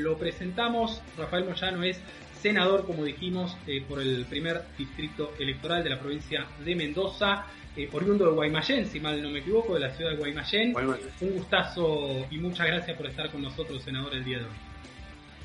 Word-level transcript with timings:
lo 0.00 0.18
presentamos. 0.18 1.02
Rafael 1.16 1.44
Moyano 1.44 1.82
es 1.82 2.00
senador, 2.40 2.86
como 2.86 3.04
dijimos, 3.04 3.56
eh, 3.66 3.84
por 3.86 4.00
el 4.00 4.24
primer 4.26 4.62
distrito 4.76 5.32
electoral 5.38 5.84
de 5.84 5.90
la 5.90 6.00
provincia 6.00 6.46
de 6.64 6.74
Mendoza, 6.74 7.46
eh, 7.76 7.88
oriundo 7.92 8.26
de 8.26 8.32
Guaymallén, 8.32 8.86
si 8.86 8.98
mal 8.98 9.22
no 9.22 9.30
me 9.30 9.40
equivoco, 9.40 9.74
de 9.74 9.80
la 9.80 9.90
ciudad 9.90 10.12
de 10.12 10.16
Guaymallén. 10.16 10.74
Un 11.20 11.30
gustazo 11.30 12.26
y 12.30 12.38
muchas 12.38 12.66
gracias 12.66 12.96
por 12.96 13.06
estar 13.06 13.30
con 13.30 13.42
nosotros, 13.42 13.82
senador, 13.82 14.14
el 14.14 14.24
día 14.24 14.38
de 14.38 14.44
hoy. 14.44 14.50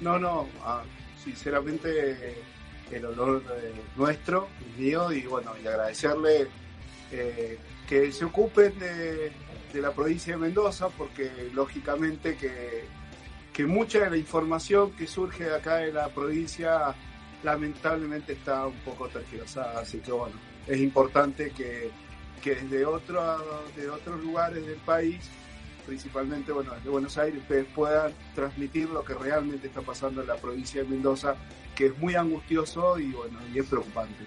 No, 0.01 0.17
no, 0.17 0.47
ah, 0.63 0.83
sinceramente 1.23 2.35
el 2.91 3.05
honor 3.05 3.43
nuestro, 3.95 4.47
mío, 4.77 5.11
y 5.11 5.21
bueno, 5.23 5.51
y 5.61 5.67
agradecerle 5.67 6.47
eh, 7.11 7.57
que 7.87 8.11
se 8.11 8.25
ocupen 8.25 8.77
de, 8.79 9.31
la 9.73 9.91
provincia 9.91 10.33
de 10.33 10.39
Mendoza, 10.39 10.87
porque 10.89 11.29
lógicamente 11.53 12.37
que, 12.37 12.85
que 13.55 13.65
mucha 13.65 13.99
de 13.99 14.09
la 14.09 14.17
información 14.17 14.91
que 14.91 15.07
surge 15.07 15.49
acá 15.49 15.85
en 15.85 15.93
la 15.93 16.09
provincia 16.09 16.93
lamentablemente 17.41 18.33
está 18.33 18.67
un 18.67 18.77
poco 18.79 19.07
tergiversada, 19.07 19.79
así 19.79 19.99
que 19.99 20.11
bueno, 20.11 20.35
es 20.67 20.77
importante 20.77 21.51
que, 21.51 21.89
que 22.43 22.55
desde 22.55 22.85
otro, 22.85 23.23
de 23.77 23.89
otros 23.89 24.21
lugares 24.21 24.65
del 24.65 24.75
país 24.79 25.29
principalmente 25.85 26.51
bueno, 26.51 26.73
de 26.83 26.89
Buenos 26.89 27.17
Aires, 27.17 27.39
ustedes 27.39 27.65
puedan 27.73 28.11
transmitir 28.33 28.89
lo 28.89 29.05
que 29.05 29.13
realmente 29.13 29.67
está 29.67 29.81
pasando 29.81 30.21
en 30.21 30.27
la 30.27 30.35
provincia 30.35 30.83
de 30.83 30.89
Mendoza, 30.89 31.35
que 31.75 31.85
es 31.85 31.97
muy 31.97 32.15
angustioso 32.15 32.99
y 32.99 33.11
bueno, 33.11 33.39
y 33.53 33.59
es 33.59 33.65
preocupante. 33.67 34.25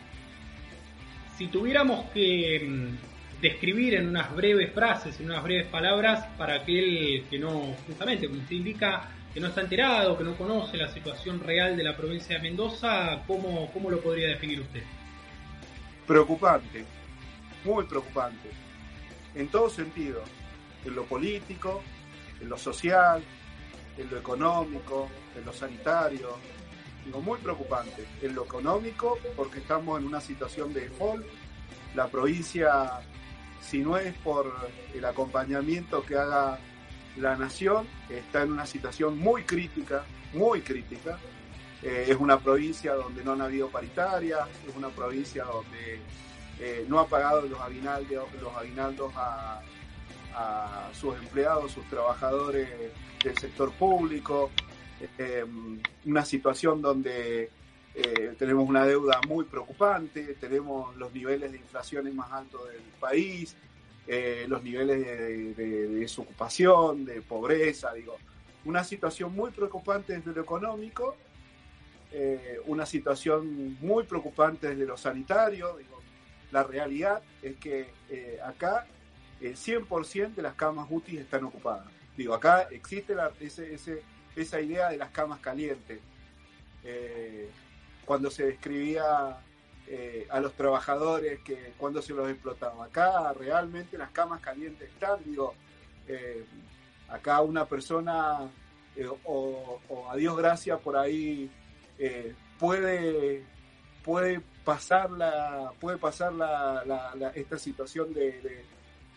Si 1.37 1.49
tuviéramos 1.49 2.07
que 2.15 2.65
mm, 2.67 3.43
describir 3.43 3.95
en 3.95 4.09
unas 4.09 4.35
breves 4.35 4.73
frases, 4.73 5.19
en 5.21 5.27
unas 5.27 5.43
breves 5.43 5.67
palabras, 5.67 6.27
para 6.39 6.55
aquel 6.55 7.25
que 7.29 7.39
no, 7.39 7.75
justamente 7.87 8.29
como 8.29 8.41
usted 8.41 8.57
indica, 8.57 9.09
que 9.39 9.43
no 9.43 9.49
está 9.51 9.61
enterado, 9.61 10.19
que 10.19 10.25
no 10.25 10.37
conoce 10.37 10.77
la 10.77 10.93
situación 10.93 11.39
real 11.39 11.77
de 11.77 11.85
la 11.85 11.97
provincia 11.97 12.35
de 12.35 12.43
Mendoza, 12.43 13.23
¿cómo, 13.25 13.71
cómo 13.73 13.89
lo 13.89 14.01
podría 14.01 14.27
definir 14.31 14.63
usted? 14.63 14.83
Preocupante, 16.09 16.85
muy 17.65 17.85
preocupante, 17.85 18.51
en 19.37 19.47
todo 19.47 19.71
sentido 19.71 20.25
en 20.85 20.93
lo 20.97 21.05
político, 21.05 21.85
en 22.41 22.49
lo 22.49 22.59
social, 22.59 23.23
en 23.97 24.11
lo 24.11 24.19
económico, 24.19 25.09
en 25.37 25.45
lo 25.45 25.53
sanitario. 25.53 26.31
Digo, 27.05 27.21
muy 27.21 27.39
preocupante. 27.39 28.07
En 28.21 28.35
lo 28.35 28.43
económico, 28.43 29.21
porque 29.37 29.61
estamos 29.61 30.01
en 30.01 30.07
una 30.07 30.21
situación 30.21 30.75
de 30.75 30.89
default. 30.89 31.25
La 31.95 32.09
provincia, 32.09 32.91
si 33.61 33.79
no 33.79 33.97
es 33.99 34.13
por 34.15 34.53
el 34.93 35.05
acompañamiento 35.05 36.03
que 36.05 36.17
haga 36.17 36.59
la 37.21 37.37
nación, 37.37 37.87
está 38.09 38.43
en 38.43 38.53
una 38.53 38.67
situación 38.67 39.19
muy 39.19 39.43
crítica, 39.43 40.05
muy 40.33 40.61
crítica. 40.61 41.19
Eh, 41.83 42.07
es 42.09 42.17
una 42.17 42.39
provincia 42.39 42.95
donde 42.95 43.23
no 43.23 43.33
han 43.33 43.43
habido 43.43 43.69
paritarias, 43.69 44.49
es 44.69 44.75
una 44.75 44.89
provincia 44.89 45.45
donde 45.45 46.01
eh, 46.59 46.85
no 46.89 46.99
ha 46.99 47.07
pagado 47.07 47.43
los 47.43 47.61
aguinaldos, 47.61 48.27
los 48.41 48.57
aguinaldos 48.57 49.13
a, 49.17 49.61
sus 50.93 51.17
empleados, 51.17 51.73
sus 51.73 51.85
trabajadores 51.87 52.69
del 53.25 53.37
sector 53.39 53.73
público, 53.73 54.53
eh, 55.19 55.45
una 56.05 56.25
situación 56.25 56.81
donde 56.81 57.51
tenemos 58.39 58.69
una 58.69 58.87
deuda 58.87 59.21
muy 59.27 59.45
preocupante, 59.47 60.37
tenemos 60.41 60.95
los 60.95 61.13
niveles 61.13 61.51
de 61.51 61.59
inflación 61.59 62.15
más 62.15 62.31
altos 62.31 62.69
del 62.69 62.83
país, 63.01 63.57
eh, 64.09 64.47
los 64.49 64.63
niveles 64.65 65.57
de, 65.57 65.89
desocupación, 65.89 67.05
de 67.05 67.23
pobreza, 67.23 67.93
digo, 67.93 68.17
una 68.65 68.83
situación 68.83 69.35
muy 69.35 69.51
preocupante 69.51 70.15
desde 70.15 70.33
lo 70.33 70.43
económico, 70.43 71.17
una 72.65 72.87
situación 72.87 73.77
muy 73.81 74.05
preocupante 74.05 74.69
desde 74.69 74.87
lo 74.87 74.97
sanitario, 74.97 75.77
digo, 75.77 76.01
la 76.51 76.63
realidad 76.65 77.23
es 77.43 77.57
que 77.57 77.93
acá 78.43 78.87
el 79.41 79.57
100% 79.57 80.35
de 80.35 80.43
las 80.43 80.55
camas 80.55 80.87
UTI 80.91 81.19
están 81.19 81.45
ocupadas. 81.45 81.87
Digo, 82.17 82.35
acá 82.35 82.63
existe 82.71 83.15
esa 84.35 84.61
idea 84.61 84.89
de 84.91 84.97
las 84.97 85.11
camas 85.11 85.41
calientes. 85.41 86.01
Eh, 86.85 87.49
cuando 88.05 88.31
se 88.31 88.47
describía 88.47 89.39
eh, 89.91 90.27
a 90.31 90.41
los 90.41 90.55
trabajadores 90.55 91.41
que 91.41 91.73
cuando 91.77 92.03
se 92.03 92.13
los 92.13 92.29
explotaba. 92.31 92.87
Acá 92.87 93.33
realmente 93.33 93.99
las 93.99 94.11
camas 94.11 94.41
calientes 94.41 94.89
están, 94.89 95.23
digo, 95.25 95.55
eh, 96.07 96.45
acá 97.09 97.41
una 97.41 97.65
persona 97.67 98.51
o, 99.25 99.81
a 100.11 100.17
Dios 100.17 100.37
gracias 100.37 100.81
por 100.81 100.97
ahí 100.97 101.49
puede 102.59 103.45
puede 104.05 104.41
pasar 104.65 105.09
la 105.13 105.73
puede 105.79 105.99
pasar 105.99 106.33
esta 107.35 107.59
situación 107.59 108.13
de 108.13 108.65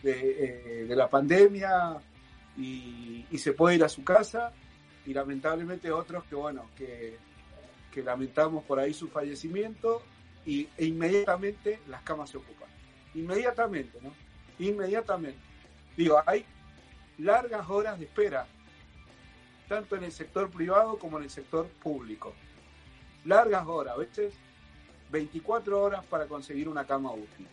eh, 0.04 0.84
de, 0.88 0.96
la 0.96 1.08
pandemia 1.08 1.96
y, 2.58 3.24
se 3.38 3.52
puede 3.52 3.76
ir 3.76 3.84
a 3.84 3.88
su 3.88 4.02
casa 4.02 4.52
y 5.06 5.14
lamentablemente 5.14 5.92
otros 5.92 6.24
que 6.24 6.34
bueno 6.34 6.70
que, 6.76 7.18
lamentamos 8.02 8.64
por 8.64 8.80
ahí 8.80 8.92
su 8.92 9.08
fallecimiento 9.08 10.02
y, 10.44 10.68
e 10.76 10.86
inmediatamente 10.86 11.80
las 11.88 12.02
camas 12.02 12.30
se 12.30 12.38
ocupan. 12.38 12.68
Inmediatamente 13.14 13.98
no 14.02 14.12
inmediatamente. 14.58 15.38
Digo 15.96 16.22
hay 16.26 16.44
largas 17.18 17.68
horas 17.68 17.98
de 17.98 18.06
espera 18.06 18.46
tanto 19.68 19.96
en 19.96 20.04
el 20.04 20.12
sector 20.12 20.50
privado 20.50 20.98
como 20.98 21.18
en 21.18 21.24
el 21.24 21.30
sector 21.30 21.66
público. 21.66 22.34
Largas 23.24 23.66
horas 23.66 23.94
a 23.94 23.98
veces 23.98 24.34
24 25.10 25.80
horas 25.80 26.04
para 26.04 26.26
conseguir 26.26 26.68
una 26.68 26.86
cama 26.86 27.12
útil. 27.12 27.46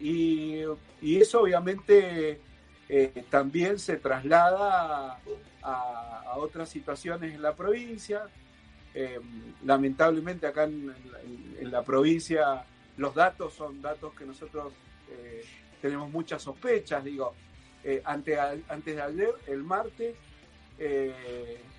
Y, 0.00 0.64
eso 1.00 1.42
obviamente 1.42 2.40
eh, 2.88 3.24
también 3.30 3.78
se 3.78 3.96
traslada 3.96 5.20
a, 5.62 6.34
otras 6.36 6.68
situaciones 6.68 7.34
en 7.34 7.42
la 7.42 7.54
provincia. 7.54 8.26
Eh, 8.94 9.18
lamentablemente 9.64 10.46
acá 10.46 10.64
en, 10.64 10.92
la 11.70 11.82
provincia 11.82 12.64
los 12.98 13.14
datos 13.14 13.54
son 13.54 13.80
datos 13.80 14.12
que 14.14 14.26
nosotros 14.26 14.72
eh, 15.10 15.44
tenemos 15.80 16.10
muchas 16.10 16.42
sospechas. 16.42 17.02
Digo, 17.02 17.34
antes, 18.04 18.38
antes 18.68 18.96
de 18.96 19.02
ayer, 19.02 19.34
el 19.46 19.62
martes, 19.64 20.14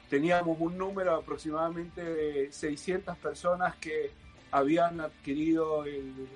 teníamos 0.09 0.57
un 0.59 0.77
número 0.77 1.15
aproximadamente 1.15 2.03
de 2.03 2.51
600 2.51 3.17
personas 3.17 3.75
que 3.77 4.11
habían 4.51 4.99
adquirido 4.99 5.85
el, 5.85 6.27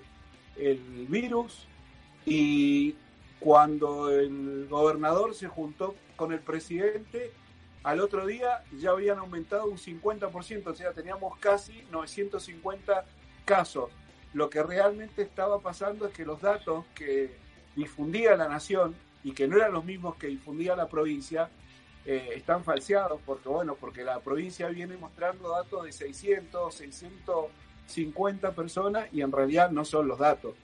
el 0.58 1.08
virus 1.08 1.68
y 2.26 2.96
cuando 3.40 4.10
el 4.10 4.68
gobernador 4.70 5.34
se 5.36 5.48
juntó 5.48 5.96
con 6.16 6.34
el 6.34 6.40
presidente, 6.40 7.32
al 7.84 8.00
otro 8.00 8.26
día 8.26 8.64
ya 8.78 8.92
habían 8.92 9.20
aumentado 9.20 9.66
un 9.66 9.78
50%, 9.78 10.68
o 10.68 10.76
sea, 10.76 10.94
teníamos 10.94 11.38
casi 11.40 11.84
950 11.92 13.06
casos. 13.46 13.90
Lo 14.34 14.50
que 14.50 14.62
realmente 14.62 15.22
estaba 15.22 15.60
pasando 15.60 16.08
es 16.08 16.14
que 16.14 16.26
los 16.26 16.42
datos 16.42 16.86
que 16.94 17.36
difundía 17.76 18.36
la 18.36 18.50
nación 18.50 18.96
y 19.24 19.32
que 19.32 19.48
no 19.48 19.58
eran 19.58 19.74
los 19.74 19.86
mismos 19.86 20.16
que 20.16 20.28
difundía 20.28 20.76
la 20.76 20.88
provincia, 20.88 21.50
eh, 22.06 22.30
están 22.36 22.64
falseados, 22.64 23.20
porque 23.26 23.50
bueno, 23.50 23.76
porque 23.76 24.04
la 24.04 24.20
provincia 24.22 24.70
viene 24.70 24.96
mostrando 24.96 25.50
datos 25.50 25.84
de 25.84 25.92
600, 25.92 26.74
650 26.74 28.52
personas 28.54 29.08
y 29.12 29.22
en 29.22 29.32
realidad 29.32 29.72
no 29.72 29.84
son 29.84 30.08
los 30.08 30.20
datos. 30.20 30.56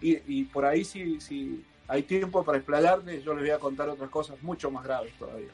Y, 0.00 0.44
por 0.44 0.64
ahí 0.64 0.84
si, 0.84 1.20
si 1.20 1.64
hay 1.88 2.04
tiempo 2.04 2.44
para 2.44 2.58
explayarme, 2.58 3.20
yo 3.20 3.34
les 3.34 3.42
voy 3.42 3.50
a 3.50 3.58
contar 3.58 3.88
otras 3.88 4.08
cosas 4.10 4.40
mucho 4.42 4.70
más 4.70 4.84
graves 4.84 5.12
todavía. 5.18 5.50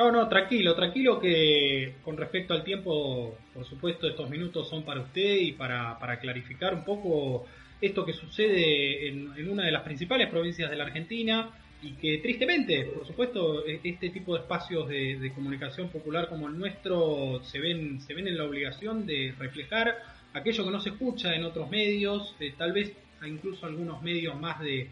No, 0.00 0.10
no, 0.10 0.26
tranquilo, 0.30 0.74
tranquilo 0.74 1.20
que 1.20 1.96
con 2.02 2.16
respecto 2.16 2.54
al 2.54 2.64
tiempo, 2.64 3.36
por 3.52 3.66
supuesto, 3.66 4.08
estos 4.08 4.30
minutos 4.30 4.66
son 4.66 4.82
para 4.82 5.02
usted 5.02 5.36
y 5.36 5.52
para, 5.52 5.98
para 5.98 6.18
clarificar 6.18 6.72
un 6.72 6.84
poco 6.84 7.44
esto 7.82 8.06
que 8.06 8.14
sucede 8.14 9.08
en, 9.08 9.50
una 9.50 9.66
de 9.66 9.70
las 9.70 9.82
principales 9.82 10.30
provincias 10.30 10.70
de 10.70 10.76
la 10.76 10.84
Argentina 10.84 11.50
y 11.82 11.92
que 11.96 12.16
tristemente, 12.16 12.86
por 12.86 13.06
supuesto, 13.06 13.66
e, 13.66 13.78
este 13.84 14.08
tipo 14.08 14.32
de 14.32 14.40
espacios 14.40 14.88
de, 14.88 15.32
comunicación 15.34 15.90
popular 15.90 16.30
como 16.30 16.48
el 16.48 16.58
nuestro 16.58 17.42
se 17.44 17.60
ven, 17.60 18.00
se 18.00 18.14
ven 18.14 18.26
en 18.26 18.38
la 18.38 18.44
obligación 18.44 19.04
de 19.04 19.34
reflejar 19.38 19.98
aquello 20.32 20.64
que 20.64 20.70
no 20.70 20.80
se 20.80 20.88
escucha 20.88 21.34
en 21.34 21.44
otros 21.44 21.68
medios, 21.68 22.34
eh, 22.40 22.54
tal 22.56 22.72
vez 22.72 22.90
incluso 23.26 23.66
algunos 23.66 24.00
medios 24.00 24.40
más 24.40 24.60
de, 24.60 24.88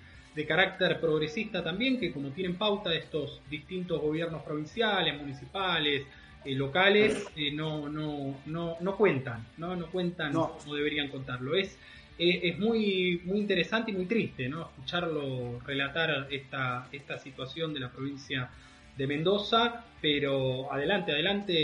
carácter 0.46 1.00
progresista 1.00 1.62
también, 1.62 1.98
que 1.98 2.12
como 2.12 2.28
tienen 2.30 2.56
pauta 2.56 2.90
de 2.90 2.98
estos 2.98 3.40
distintos 3.50 4.00
gobiernos 4.00 4.42
provinciales, 4.42 5.18
municipales, 5.18 6.06
eh, 6.44 6.54
locales, 6.54 7.26
eh, 7.36 7.52
no, 7.52 7.88
no, 7.88 8.40
no, 8.46 8.76
no 8.80 8.96
cuentan, 8.96 9.46
no, 9.56 9.76
no 9.76 9.86
cuentan 9.86 10.32
no. 10.32 10.56
como 10.58 10.74
deberían 10.74 11.08
contarlo. 11.08 11.54
Es, 11.54 11.78
eh, 12.18 12.40
es 12.42 12.58
muy, 12.58 13.22
muy 13.24 13.38
interesante 13.38 13.90
y 13.90 13.94
muy 13.94 14.06
triste 14.06 14.48
¿no? 14.48 14.62
escucharlo 14.62 15.60
relatar 15.60 16.26
esta, 16.30 16.88
esta 16.90 17.18
situación 17.18 17.72
de 17.74 17.80
la 17.80 17.90
provincia 17.90 18.50
de 18.98 19.06
Mendoza, 19.06 19.84
pero 20.02 20.70
adelante, 20.72 21.12
adelante. 21.12 21.54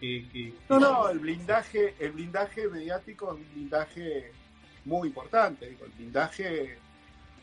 Que, 0.00 0.54
no, 0.70 0.80
no, 0.80 1.08
el 1.10 1.18
blindaje, 1.18 1.94
el 2.00 2.12
blindaje 2.12 2.66
mediático 2.68 3.34
es 3.34 3.40
un 3.40 3.54
blindaje 3.54 4.32
muy 4.86 5.08
importante. 5.08 5.66
el 5.66 5.76
blindaje, 5.98 6.78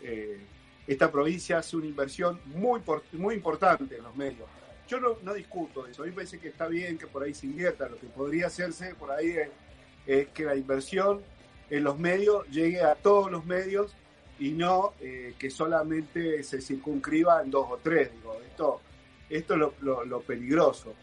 eh, 0.02 0.40
esta 0.88 1.12
provincia 1.12 1.58
hace 1.58 1.76
una 1.78 1.88
inversión 1.88 2.40
muy, 2.46 2.82
muy 3.14 3.36
importante 3.36 3.98
en 3.98 4.04
los 4.04 4.16
medios. 4.16 4.48
Yo 4.88 5.00
no, 5.00 5.34
discuto 5.34 5.88
eso, 5.88 6.04
a 6.04 6.06
mí 6.06 6.12
me 6.12 6.18
parece 6.18 6.40
que 6.40 6.50
está 6.50 6.68
bien 6.68 6.98
que 6.98 7.08
por 7.08 7.24
ahí 7.24 7.34
se 7.34 7.48
invierta, 7.48 7.90
lo 7.90 7.98
que 7.98 8.06
podría 8.06 8.48
hacerse 8.48 8.94
por 8.94 9.10
ahí 9.12 9.36
es, 10.06 10.28
que 10.28 10.44
la 10.44 10.56
inversión 10.56 11.24
en 11.72 11.84
los 11.84 11.98
medios 11.98 12.48
llegue 12.50 12.84
a 12.84 12.94
todos 12.94 13.32
los 13.32 13.44
medios 13.46 13.96
y 14.38 14.52
no 14.52 14.94
eh, 15.02 15.34
que 15.40 15.50
solamente 15.50 16.44
se 16.44 16.62
circunscriba 16.62 17.42
en 17.42 17.50
dos 17.50 17.66
o 17.72 17.80
tres. 17.82 18.12
Digo, 18.14 18.40
esto, 18.46 18.82
esto 19.28 19.54
es 19.56 19.60
lo, 19.82 20.22
peligroso. 20.22 20.94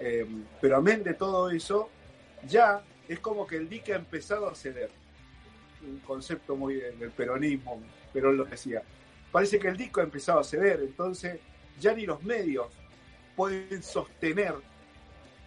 Eh, 0.00 0.26
pero 0.60 0.78
amén 0.78 1.04
de 1.04 1.14
todo 1.14 1.50
eso, 1.50 1.88
ya 2.48 2.82
es 3.06 3.20
como 3.20 3.46
que 3.46 3.56
el 3.56 3.68
dique 3.68 3.92
ha 3.92 3.96
empezado 3.96 4.48
a 4.48 4.56
ceder. 4.56 4.90
Un 5.86 6.00
concepto 6.00 6.56
muy 6.56 6.74
del 6.74 7.12
peronismo, 7.12 7.80
pero 8.12 8.32
lo 8.32 8.44
decía. 8.44 8.82
Parece 9.30 9.58
que 9.58 9.68
el 9.68 9.76
disco 9.76 10.00
ha 10.00 10.04
empezado 10.04 10.40
a 10.40 10.44
ceder, 10.44 10.80
entonces 10.80 11.40
ya 11.78 11.92
ni 11.92 12.06
los 12.06 12.22
medios 12.22 12.68
pueden 13.36 13.82
sostener 13.82 14.54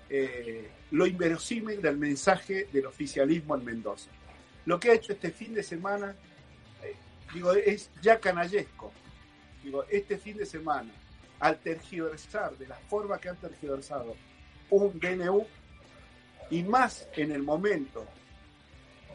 eh, 0.09 0.69
lo 0.91 1.05
inverosímil 1.05 1.81
del 1.81 1.97
mensaje 1.97 2.67
del 2.71 2.85
oficialismo 2.85 3.55
en 3.55 3.65
Mendoza. 3.65 4.09
Lo 4.65 4.79
que 4.79 4.91
ha 4.91 4.93
hecho 4.93 5.13
este 5.13 5.31
fin 5.31 5.53
de 5.53 5.63
semana, 5.63 6.15
eh, 6.83 6.95
digo, 7.33 7.53
es 7.53 7.89
ya 8.01 8.19
canallesco. 8.19 8.91
Digo, 9.63 9.85
este 9.89 10.17
fin 10.17 10.37
de 10.37 10.45
semana, 10.45 10.91
al 11.39 11.57
tergiversar 11.59 12.57
de 12.57 12.67
la 12.67 12.75
forma 12.75 13.17
que 13.19 13.29
han 13.29 13.37
tergiversado 13.37 14.15
un 14.69 14.99
DNU, 14.99 15.45
y 16.51 16.63
más 16.63 17.07
en 17.15 17.31
el 17.31 17.41
momento 17.41 18.05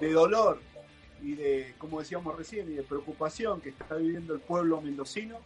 de 0.00 0.12
dolor 0.12 0.60
y 1.22 1.34
de, 1.34 1.74
como 1.78 2.00
decíamos 2.00 2.36
recién, 2.36 2.70
y 2.70 2.74
de 2.74 2.82
preocupación 2.82 3.60
que 3.60 3.70
está 3.70 3.94
viviendo 3.96 4.34
el 4.34 4.40
pueblo 4.40 4.80
mendocino, 4.80 5.38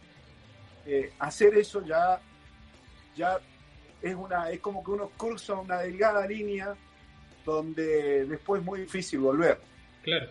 eh, 0.85 1.13
hacer 1.19 1.55
eso 1.55 1.85
ya 1.85 2.19
ya 3.15 3.39
es, 4.01 4.15
una, 4.15 4.49
es 4.49 4.59
como 4.59 4.83
que 4.83 4.91
uno 4.91 5.11
cruza 5.17 5.53
una 5.53 5.79
delgada 5.79 6.25
línea 6.27 6.75
donde 7.45 8.25
después 8.25 8.61
es 8.61 8.65
muy 8.65 8.81
difícil 8.81 9.19
volver. 9.19 9.59
Claro. 10.03 10.27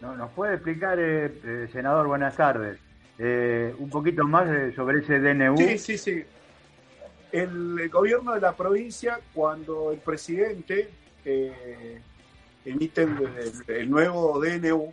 No, 0.00 0.16
¿Nos 0.16 0.30
puede 0.30 0.54
explicar, 0.54 0.98
eh, 0.98 1.26
eh, 1.44 1.68
senador, 1.72 2.06
buenas 2.06 2.36
tardes, 2.36 2.78
eh, 3.18 3.74
un 3.78 3.90
poquito 3.90 4.24
más 4.24 4.74
sobre 4.74 5.00
ese 5.00 5.18
DNU? 5.18 5.56
Sí, 5.58 5.78
sí, 5.78 5.98
sí. 5.98 6.24
El, 7.32 7.88
gobierno 7.90 8.32
de 8.32 8.40
la 8.40 8.56
provincia, 8.56 9.20
cuando 9.34 9.92
el 9.92 9.98
presidente 9.98 10.88
emite 12.64 13.06
el, 13.68 13.90
nuevo 13.90 14.40
DNU, 14.40 14.92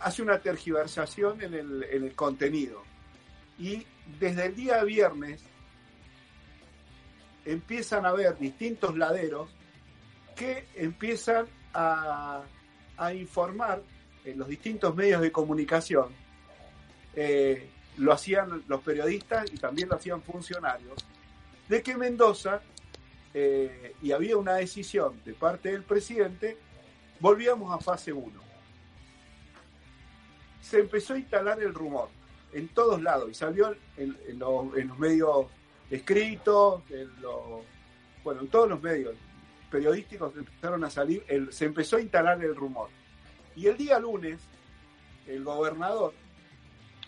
hace 0.00 0.22
una 0.22 0.38
tergiversación 0.38 1.42
en 1.42 1.54
el, 1.54 1.82
en 1.84 2.04
el 2.04 2.14
contenido. 2.14 2.82
Y 3.58 3.86
desde 4.18 4.46
el 4.46 4.56
día 4.56 4.82
viernes 4.84 5.42
empiezan 7.44 8.06
a 8.06 8.10
haber 8.10 8.38
distintos 8.38 8.96
laderos 8.96 9.50
que 10.36 10.66
empiezan 10.74 11.46
a, 11.74 12.42
informar 13.14 13.82
en 14.24 14.38
los 14.38 14.46
distintos 14.46 14.94
medios 14.94 15.20
de 15.20 15.32
comunicación. 15.32 16.08
Eh, 17.14 17.68
lo 17.96 18.12
hacían 18.12 18.62
los 18.68 18.80
periodistas 18.82 19.52
y 19.52 19.56
también 19.56 19.88
lo 19.88 19.96
hacían 19.96 20.22
funcionarios, 20.22 21.04
de 21.68 21.82
que 21.82 21.96
Mendoza, 21.96 22.62
eh, 23.34 23.94
y 24.02 24.12
había 24.12 24.36
una 24.36 24.54
decisión 24.54 25.20
de 25.24 25.34
parte 25.34 25.72
del 25.72 25.82
presidente, 25.82 26.56
volvíamos 27.20 27.72
a 27.72 27.78
fase 27.78 28.12
1. 28.12 28.30
Se 30.60 30.80
empezó 30.80 31.14
a 31.14 31.18
instalar 31.18 31.60
el 31.60 31.74
rumor 31.74 32.08
en 32.52 32.68
todos 32.68 33.02
lados 33.02 33.30
y 33.30 33.34
salió 33.34 33.74
en 33.96 34.38
los 34.38 34.98
medios 34.98 35.46
escritos, 35.90 36.82
en 36.90 37.10
bueno, 38.24 38.40
en 38.42 38.48
todos 38.48 38.68
los 38.68 38.80
medios 38.80 39.14
periodísticos 39.70 40.36
empezaron 40.36 40.84
a 40.84 40.90
salir, 40.90 41.24
se 41.50 41.64
empezó 41.64 41.96
a 41.96 42.00
instalar 42.00 42.42
el 42.42 42.54
rumor. 42.54 42.88
Y 43.56 43.66
el 43.66 43.76
día 43.76 43.98
lunes, 43.98 44.40
el 45.26 45.44
gobernador, 45.44 46.14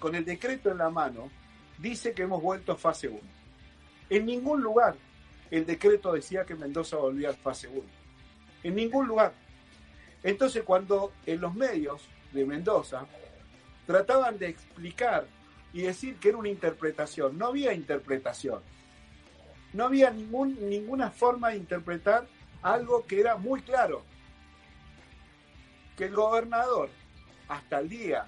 con 0.01 0.15
el 0.15 0.25
decreto 0.25 0.71
en 0.71 0.79
la 0.79 0.91
mano, 0.91 1.31
dice 1.79 2.13
que 2.13 2.23
hemos 2.23 2.43
vuelto 2.43 2.73
a 2.73 2.77
fase 2.77 3.09
1. 3.09 3.21
En 4.11 4.27
ningún 4.27 4.63
lugar 4.63 4.97
el 5.57 5.67
decreto 5.67 6.13
decía 6.13 6.45
que 6.45 6.55
Mendoza 6.55 6.97
volvía 6.97 7.31
a 7.31 7.35
fase 7.35 7.69
1. 7.69 7.83
En 8.63 8.75
ningún 8.75 9.07
lugar. 9.07 9.33
Entonces, 10.23 10.63
cuando 10.63 11.13
en 11.27 11.41
los 11.41 11.55
medios 11.55 12.03
de 12.33 12.45
Mendoza 12.45 13.07
trataban 13.87 14.39
de 14.39 14.49
explicar 14.49 15.27
y 15.73 15.83
decir 15.83 16.17
que 16.17 16.31
era 16.31 16.39
una 16.39 16.49
interpretación, 16.49 17.37
no 17.37 17.47
había 17.49 17.73
interpretación 17.73 18.61
no 19.75 19.85
había 19.85 20.11
ningún, 20.11 20.57
ninguna 20.69 21.11
forma 21.11 21.51
de 21.51 21.57
interpretar 21.57 22.27
algo 22.63 23.05
que 23.07 23.21
era 23.21 23.37
muy 23.37 23.61
claro. 23.61 24.03
Que 25.97 26.05
el 26.05 26.15
gobernador, 26.15 26.89
hasta 27.49 27.81
el 27.81 27.89
día 27.89 28.27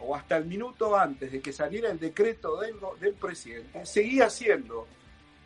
o 0.00 0.14
hasta 0.14 0.36
el 0.36 0.46
minuto 0.46 0.96
antes 0.96 1.30
de 1.30 1.40
que 1.40 1.52
saliera 1.52 1.90
el 1.90 1.98
decreto 1.98 2.60
del, 2.60 2.74
del 3.00 3.14
presidente, 3.14 3.86
seguía 3.86 4.28
siendo 4.28 4.86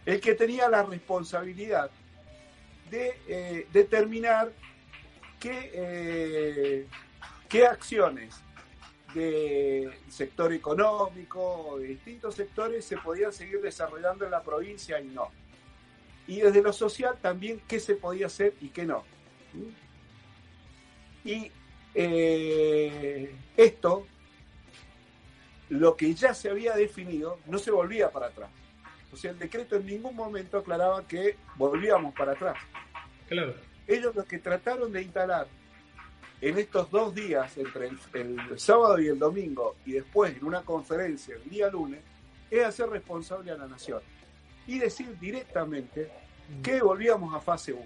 el 0.07 0.21
que 0.21 0.35
tenía 0.35 0.69
la 0.69 0.85
responsabilidad 0.85 1.91
de 2.91 3.21
eh, 3.27 3.67
determinar 3.73 4.53
qué, 5.41 5.71
eh, 5.75 6.87
qué 7.49 7.67
acciones 7.67 8.41
del 9.13 9.93
sector 10.09 10.53
económico, 10.53 11.77
de 11.81 11.89
distintos 11.89 12.37
sectores, 12.37 12.85
se 12.85 12.97
podían 12.99 13.33
seguir 13.33 13.61
desarrollando 13.61 14.25
en 14.25 14.31
la 14.31 14.43
provincia 14.43 15.01
y 15.01 15.09
no. 15.09 15.31
Y 16.29 16.41
desde 16.41 16.63
lo 16.63 16.73
social 16.73 17.17
también 17.21 17.61
qué 17.67 17.81
se 17.81 17.97
podía 17.97 18.27
hacer 18.27 18.55
y 18.61 18.69
qué 18.69 18.85
no. 18.85 19.05
Y 21.25 21.51
eh, 21.95 23.35
esto, 23.57 24.07
lo 25.71 25.97
que 25.97 26.15
ya 26.15 26.35
se 26.35 26.51
había 26.51 26.77
definido, 26.77 27.41
no 27.47 27.59
se 27.59 27.73
volvía 27.73 28.11
para 28.11 28.27
atrás. 28.27 28.51
O 29.17 29.19
sea, 29.19 29.31
el 29.31 29.39
decreto 29.39 29.77
en 29.77 29.87
ningún 29.87 30.15
momento 30.15 30.59
aclaraba 30.59 31.07
que 31.07 31.39
volvíamos 31.57 32.15
para 32.15 32.33
atrás. 32.33 32.59
Claro. 33.27 33.55
Ellos 33.87 34.15
lo 34.15 34.27
que 34.27 34.39
trataron 34.39 34.93
de 34.93 35.01
instalar 35.01 35.47
en 36.43 36.59
estos 36.59 36.91
dos 36.91 37.15
días, 37.15 37.57
entre 37.57 37.89
el, 38.13 38.61
sábado 38.61 39.01
y 39.01 39.07
el 39.07 39.19
domingo, 39.19 39.77
y 39.87 39.93
después 39.93 40.37
en 40.37 40.45
una 40.45 40.61
conferencia 40.61 41.35
el 41.35 41.49
día 41.49 41.71
lunes, 41.71 42.01
es 42.51 42.63
hacer 42.63 42.91
responsable 42.91 43.51
a 43.53 43.57
la 43.57 43.67
nación 43.67 44.03
y 44.67 44.79
decir 44.81 45.19
directamente 45.19 46.11
que 46.63 46.83
volvíamos 46.83 47.35
a 47.35 47.41
fase 47.41 47.73
1. 47.73 47.83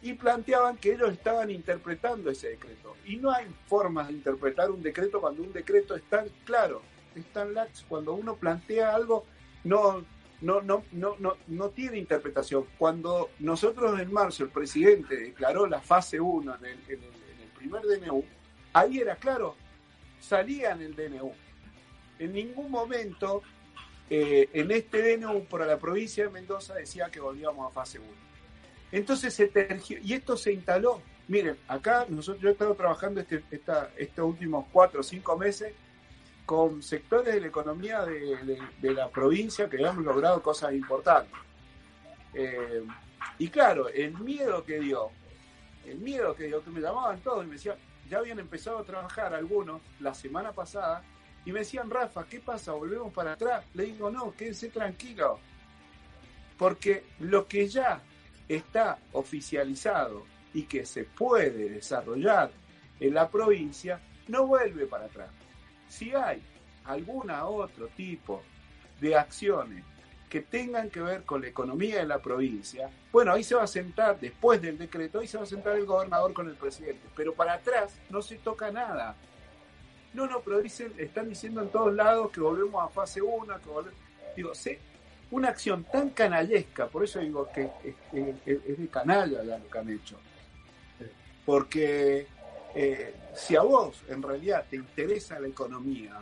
Y 0.00 0.14
planteaban 0.14 0.78
que 0.78 0.94
ellos 0.94 1.12
estaban 1.12 1.50
interpretando 1.50 2.30
ese 2.30 2.48
decreto. 2.48 2.96
Y 3.04 3.16
no 3.16 3.30
hay 3.30 3.46
formas 3.66 4.08
de 4.08 4.14
interpretar 4.14 4.70
un 4.70 4.82
decreto 4.82 5.20
cuando 5.20 5.42
un 5.42 5.52
decreto 5.52 5.94
es 5.94 6.02
tan 6.04 6.30
claro, 6.46 6.80
es 7.14 7.26
tan 7.26 7.52
lax. 7.52 7.84
Cuando 7.86 8.14
uno 8.14 8.36
plantea 8.36 8.94
algo, 8.94 9.26
no, 9.64 10.04
no, 10.44 10.60
no, 10.60 10.84
no, 10.92 11.16
no, 11.18 11.36
no 11.46 11.70
tiene 11.70 11.98
interpretación. 11.98 12.66
Cuando 12.76 13.30
nosotros 13.38 13.98
en 13.98 14.12
marzo 14.12 14.44
el 14.44 14.50
presidente 14.50 15.16
declaró 15.16 15.66
la 15.66 15.80
fase 15.80 16.20
1 16.20 16.56
en 16.56 16.64
el 16.66 17.48
primer 17.56 17.82
DNU, 17.82 18.22
ahí 18.74 18.98
era 18.98 19.16
claro, 19.16 19.56
salía 20.20 20.72
en 20.72 20.82
el 20.82 20.94
DNU. 20.94 21.32
En 22.18 22.32
ningún 22.32 22.70
momento 22.70 23.42
eh, 24.10 24.50
en 24.52 24.70
este 24.70 25.16
DNU 25.16 25.46
para 25.46 25.64
la 25.64 25.78
provincia 25.78 26.24
de 26.24 26.30
Mendoza 26.30 26.74
decía 26.74 27.10
que 27.10 27.20
volvíamos 27.20 27.66
a 27.66 27.72
fase 27.72 27.98
1. 27.98 28.08
Entonces 28.92 29.32
se 29.32 29.50
y 30.02 30.12
esto 30.12 30.36
se 30.36 30.52
instaló. 30.52 31.00
Miren, 31.26 31.56
acá 31.68 32.04
nosotros 32.06 32.42
yo 32.42 32.50
he 32.50 32.52
estado 32.52 32.74
trabajando 32.74 33.22
este, 33.22 33.42
estos 33.50 34.24
últimos 34.26 34.66
cuatro 34.70 35.00
o 35.00 35.02
cinco 35.02 35.38
meses 35.38 35.72
con 36.46 36.82
sectores 36.82 37.34
de 37.34 37.40
la 37.40 37.46
economía 37.46 38.04
de, 38.04 38.58
la 38.82 39.08
provincia 39.08 39.68
que 39.68 39.76
hemos 39.76 40.04
logrado 40.04 40.42
cosas 40.42 40.72
importantes. 40.72 41.38
Eh, 42.34 42.84
y 43.38 43.48
claro, 43.48 43.88
el 43.88 44.12
miedo 44.18 44.64
que 44.64 44.78
dio 44.78 45.10
el 45.86 45.98
miedo 45.98 46.34
que, 46.34 46.50
que 46.50 46.70
me 46.70 46.80
llamaban 46.80 47.20
todos 47.20 47.44
y 47.44 47.46
me 47.46 47.54
decían, 47.54 47.76
ya 48.08 48.18
habían 48.18 48.38
empezado 48.38 48.78
a 48.78 48.84
trabajar 48.84 49.34
algunos 49.34 49.80
la 50.00 50.14
semana 50.14 50.52
pasada 50.52 51.02
y 51.44 51.52
me 51.52 51.60
decían, 51.60 51.90
Rafa, 51.90 52.24
¿qué 52.26 52.40
pasa? 52.40 52.72
¿Volvemos 52.72 53.12
para 53.12 53.32
atrás? 53.32 53.64
Le 53.74 53.84
digo, 53.84 54.10
no, 54.10 54.32
quédense 54.34 54.70
tranquilo, 54.70 55.38
porque 56.56 57.04
lo 57.20 57.46
que 57.46 57.68
ya 57.68 58.00
está 58.48 58.98
oficializado 59.12 60.24
y 60.54 60.62
que 60.62 60.86
se 60.86 61.04
puede 61.04 61.68
desarrollar 61.68 62.50
en 63.00 63.14
la 63.14 63.28
provincia 63.28 64.00
no 64.28 64.46
vuelve 64.46 64.86
para 64.86 65.06
atrás. 65.06 65.30
Si 65.94 66.12
hay 66.12 66.42
alguna 66.86 67.46
otro 67.46 67.86
tipo 67.86 68.42
de 69.00 69.14
acciones 69.14 69.84
que 70.28 70.40
tengan 70.40 70.90
que 70.90 71.00
ver 71.00 71.22
con 71.22 71.40
la 71.40 71.46
economía 71.46 71.98
de 71.98 72.06
la 72.06 72.18
provincia, 72.18 72.90
bueno, 73.12 73.32
ahí 73.32 73.44
se 73.44 73.54
va 73.54 73.62
a 73.62 73.68
sentar, 73.68 74.18
después 74.18 74.60
del 74.60 74.76
decreto, 74.76 75.20
ahí 75.20 75.28
se 75.28 75.36
va 75.36 75.44
a 75.44 75.46
sentar 75.46 75.76
el 75.76 75.86
gobernador 75.86 76.32
con 76.32 76.48
el 76.48 76.56
presidente. 76.56 77.06
Pero 77.14 77.32
para 77.32 77.52
atrás 77.52 77.94
no 78.10 78.22
se 78.22 78.38
toca 78.38 78.72
nada. 78.72 79.14
No, 80.14 80.26
no, 80.26 80.40
pero 80.40 80.60
dicen, 80.60 80.92
están 80.98 81.28
diciendo 81.28 81.62
en 81.62 81.68
todos 81.68 81.94
lados 81.94 82.32
que 82.32 82.40
volvemos 82.40 82.84
a 82.84 82.88
fase 82.88 83.22
1, 83.22 83.60
que 83.60 83.68
volvemos... 83.68 84.00
Digo, 84.34 84.52
sí, 84.52 84.76
una 85.30 85.50
acción 85.50 85.84
tan 85.84 86.10
canallesca, 86.10 86.88
por 86.88 87.04
eso 87.04 87.20
digo 87.20 87.48
que 87.54 87.70
es, 88.12 88.78
de 88.78 88.88
canalla 88.88 89.44
lo 89.44 89.68
que 89.70 89.78
han 89.78 89.90
hecho. 89.90 90.18
Porque 91.46 92.26
eh, 92.74 93.14
si 93.34 93.54
a 93.54 93.62
vos 93.62 94.02
en 94.08 94.22
realidad 94.22 94.64
te 94.68 94.76
interesa 94.76 95.38
la 95.38 95.48
economía 95.48 96.20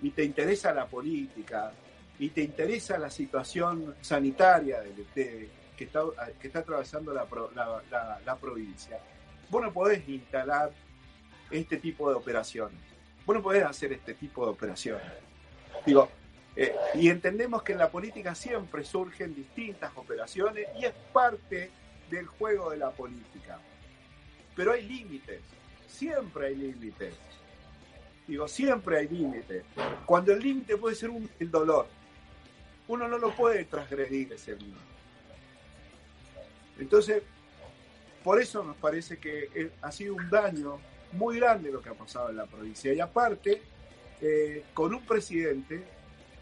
y 0.00 0.10
te 0.10 0.24
interesa 0.24 0.72
la 0.72 0.86
política 0.86 1.72
y 2.18 2.28
te 2.30 2.42
interesa 2.42 2.98
la 2.98 3.10
situación 3.10 3.96
sanitaria 4.00 4.82
que, 5.14 5.50
está, 5.78 6.02
que 6.40 6.46
está 6.46 6.60
atravesando 6.60 7.12
la, 7.12 7.26
la, 8.24 8.36
provincia, 8.36 8.98
vos 9.50 9.62
no 9.62 9.72
podés 9.72 10.08
instalar 10.08 10.70
este 11.50 11.78
tipo 11.78 12.08
de 12.08 12.16
operaciones. 12.16 12.78
Vos 13.26 13.36
no 13.36 13.42
podés 13.42 13.64
hacer 13.64 13.92
este 13.92 14.14
tipo 14.14 14.44
de 14.44 14.52
operaciones. 14.52 15.06
Digo, 15.84 16.08
eh, 16.54 16.74
y 16.94 17.08
entendemos 17.08 17.62
que 17.62 17.72
en 17.72 17.78
la 17.78 17.90
política 17.90 18.34
siempre 18.34 18.84
surgen 18.84 19.34
distintas 19.34 19.90
operaciones 19.96 20.68
y 20.78 20.84
es 20.84 20.92
parte 21.12 21.70
del 22.10 22.26
juego 22.26 22.70
de 22.70 22.76
la 22.76 22.90
política. 22.90 23.58
Pero 24.54 24.72
hay 24.72 24.86
límites, 24.86 25.40
siempre 25.88 26.48
hay 26.48 26.56
límites. 26.56 27.14
Digo, 28.26 28.46
siempre 28.46 28.98
hay 28.98 29.08
límites. 29.08 29.64
Cuando 30.06 30.32
el 30.32 30.40
límite 30.40 30.76
puede 30.76 30.94
ser 30.94 31.10
el 31.38 31.50
dolor, 31.50 31.86
uno 32.88 33.08
no 33.08 33.18
lo 33.18 33.34
puede 33.34 33.64
transgredir 33.64 34.32
ese 34.32 34.56
límite. 34.56 34.78
Entonces, 36.78 37.22
por 38.22 38.40
eso 38.40 38.62
nos 38.62 38.76
parece 38.76 39.18
que 39.18 39.48
eh, 39.54 39.70
ha 39.82 39.90
sido 39.90 40.14
un 40.14 40.28
daño 40.30 40.78
muy 41.12 41.38
grande 41.38 41.70
lo 41.70 41.82
que 41.82 41.90
ha 41.90 41.94
pasado 41.94 42.30
en 42.30 42.36
la 42.36 42.46
provincia. 42.46 42.92
Y 42.92 43.00
aparte, 43.00 43.62
eh, 44.20 44.64
con 44.72 44.94
un 44.94 45.04
presidente 45.04 45.84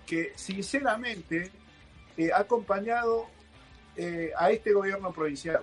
que 0.07 0.33
sinceramente 0.37 1.50
eh, 2.17 2.31
ha 2.33 2.40
acompañado 2.40 3.26
a 4.38 4.50
este 4.50 4.73
gobierno 4.73 5.12
provincial. 5.12 5.62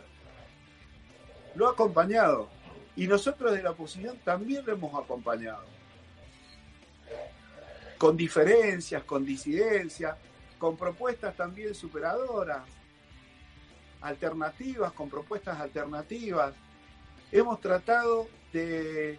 Lo 1.58 1.68
ha 1.68 1.72
acompañado. 1.72 2.50
Y 2.96 3.08
nosotros 3.08 3.52
de 3.52 3.64
la 3.64 3.72
oposición 3.72 4.18
también 4.24 4.64
lo 4.66 4.74
hemos 4.74 5.04
acompañado. 5.04 5.66
Con 7.98 8.16
diferencias, 8.16 9.04
con 9.04 9.26
disidencias, 9.26 10.16
con 10.60 10.78
propuestas 10.78 11.36
también 11.36 11.74
superadoras, 11.74 12.62
alternativas, 14.02 14.92
con 14.94 15.10
propuestas 15.10 15.60
alternativas. 15.60 16.54
Hemos 17.32 17.60
tratado 17.60 18.28
de 18.52 19.18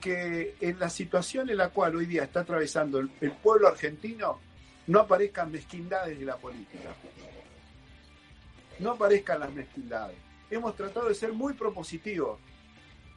que 0.00 0.56
en 0.60 0.78
la 0.78 0.88
situación 0.88 1.50
en 1.50 1.58
la 1.58 1.68
cual 1.68 1.96
hoy 1.96 2.06
día 2.06 2.24
está 2.24 2.40
atravesando 2.40 2.98
el, 2.98 3.10
pueblo 3.10 3.68
argentino 3.68 4.38
no 4.86 5.00
aparezcan 5.00 5.52
mezquindades 5.52 6.18
de 6.18 6.24
la 6.24 6.36
política. 6.36 6.94
No 8.78 8.92
aparezcan 8.92 9.40
las 9.40 9.52
mezquindades. 9.52 10.31
Hemos 10.52 10.76
tratado 10.76 11.08
de 11.08 11.14
ser 11.14 11.32
muy 11.32 11.54
propositivos 11.54 12.38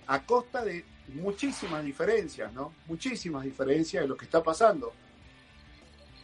a 0.08 0.26
costa 0.26 0.64
de 0.64 0.86
muchísimas 1.16 1.84
diferencias, 1.84 2.54
¿no? 2.54 2.72
Muchísimas 2.88 3.44
diferencias 3.44 4.04
de 4.04 4.08
lo 4.08 4.16
que 4.16 4.24
está 4.24 4.42
pasando. 4.42 4.94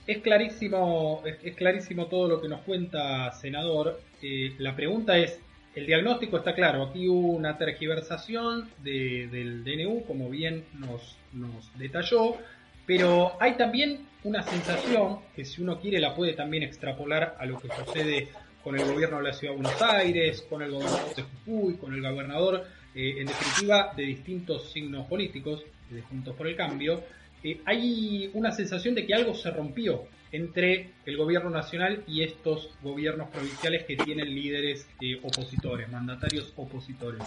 Es 0.08 0.20
clarísimo, 0.20 1.22
es, 1.26 1.54
clarísimo 1.56 2.08
todo 2.08 2.30
lo 2.30 2.42
que 2.42 2.48
nos 2.48 2.62
cuenta, 2.62 3.30
senador. 3.34 4.00
Eh, 4.22 4.56
la 4.60 4.74
pregunta 4.74 5.18
es, 5.18 5.38
el 5.76 5.86
diagnóstico 5.86 6.38
está 6.38 6.56
claro, 6.56 6.84
aquí 6.84 7.10
hubo 7.10 7.34
una 7.34 7.58
tergiversación 7.58 8.70
del 8.82 9.66
DNU, 9.66 10.06
como 10.06 10.30
bien 10.30 10.64
nos, 10.80 11.18
nos 11.34 11.78
detalló, 11.78 12.38
pero 12.86 13.34
hay 13.42 13.58
también 13.58 14.08
una 14.24 14.44
sensación 14.44 15.20
que 15.36 15.44
si 15.44 15.62
uno 15.62 15.82
quiere 15.82 16.00
la 16.00 16.16
puede 16.16 16.34
también 16.34 16.64
extrapolar 16.64 17.36
a 17.38 17.46
lo 17.46 17.60
que 17.60 17.68
sucede 17.68 18.30
con 18.64 18.80
el 18.80 18.86
gobierno 18.86 19.18
de 19.18 19.24
la 19.24 19.34
Ciudad 19.34 19.54
de 19.54 19.62
Buenos 19.62 19.82
Aires, 19.82 20.46
con 20.50 20.62
el 20.62 20.72
gobernador 20.72 21.16
de 21.16 21.24
Jujuy, 21.24 21.78
con 21.78 21.94
el 21.94 22.02
gobernador, 22.02 22.66
eh, 22.94 23.16
en 23.20 23.28
definitiva, 23.28 23.94
de 23.96 24.04
distintos 24.04 24.72
signos 24.72 25.08
políticos, 25.08 25.64
de 25.90 26.02
Juntos 26.02 26.36
por 26.36 26.48
el 26.48 26.56
Cambio, 26.56 27.04
eh, 27.44 27.62
hay 27.66 28.30
una 28.34 28.52
sensación 28.52 28.96
de 28.96 29.06
que 29.06 29.14
algo 29.14 29.34
se 29.34 29.50
rompió 29.52 30.06
entre 30.32 30.92
el 31.06 31.18
gobierno 31.18 31.50
nacional 31.50 32.04
y 32.08 32.24
estos 32.24 32.70
gobiernos 32.82 33.30
provinciales 33.30 33.84
que 33.86 33.98
tienen 33.98 34.34
líderes 34.34 34.88
eh, 35.02 35.20
opositores, 35.24 35.90
mandatarios 35.90 36.54
opositores. 36.56 37.24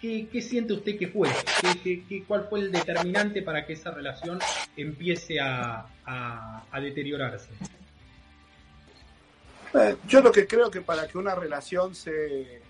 ¿Qué, 0.00 0.40
siente 0.40 0.72
usted 0.72 0.96
que 0.98 1.08
fue? 1.08 1.28
¿Qué, 1.82 2.22
cuál 2.28 2.46
fue 2.48 2.60
el 2.60 2.70
determinante 2.70 3.42
para 3.42 3.66
que 3.66 3.72
esa 3.72 3.90
relación 3.90 4.38
empiece 4.76 5.40
a, 5.40 5.86
deteriorarse? 6.80 7.48
Eh, 9.76 9.96
yo 10.08 10.22
lo 10.22 10.32
que 10.32 10.46
creo 10.46 10.70
que 10.70 10.80
para 10.80 11.06
que 11.06 11.18
una 11.18 11.34
relación 11.34 11.94
se, 11.94 12.62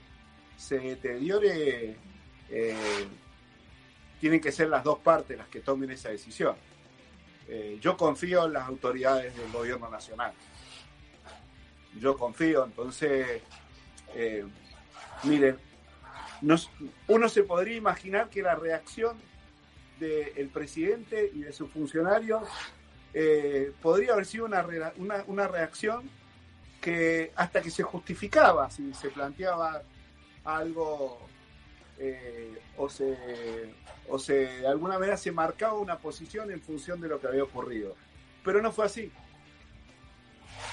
se 0.57 0.79
deteriore, 0.81 1.97
eh, 2.51 3.07
tienen 4.21 4.41
que 4.41 4.51
ser 4.51 4.69
las 4.69 4.83
dos 4.83 4.99
partes 4.99 5.39
las 5.39 5.47
que 5.47 5.61
tomen 5.61 5.91
esa 5.91 6.09
decisión. 6.09 6.57
Eh, 7.49 7.79
yo 7.81 7.97
confío 7.97 8.47
en 8.47 8.55
las 8.55 8.67
autoridades 8.67 9.37
del 9.37 9.53
gobierno 9.53 9.89
nacional. 9.89 10.33
Yo 12.01 12.19
confío, 12.19 12.65
entonces, 12.65 13.41
miren, 15.23 15.57
uno 17.07 17.29
se 17.29 17.43
podría 17.45 17.77
imaginar 17.77 18.29
que 18.29 18.43
la 18.43 18.55
reacción 18.55 19.17
del 19.99 20.49
presidente 20.49 21.31
y 21.33 21.41
de 21.41 21.53
sus 21.53 21.71
funcionarios 21.71 22.43
podría 23.81 24.13
haber 24.13 24.27
sido 24.27 24.45
una, 24.45 24.67
una, 25.27 25.49
reacción 25.49 26.11
que 26.87 27.33
hasta 27.35 27.61
que 27.61 27.69
se 27.69 27.83
justificaba, 27.83 28.71
si 28.71 28.95
se 28.95 29.11
planteaba 29.11 29.83
algo 30.45 31.19
o 32.77 32.89
se 32.89 33.75
o 34.09 34.21
se 34.21 34.61
de 34.61 34.69
alguna 34.69 34.97
manera 34.97 35.17
se 35.17 35.33
marcaba 35.33 35.75
una 35.81 35.99
posición 35.99 36.53
en 36.53 36.61
función 36.61 37.01
de 37.01 37.09
lo 37.09 37.19
que 37.19 37.27
había 37.27 37.43
ocurrido. 37.43 37.97
Pero 38.45 38.63
no 38.63 38.71
fue 38.71 38.87
así. 38.87 39.11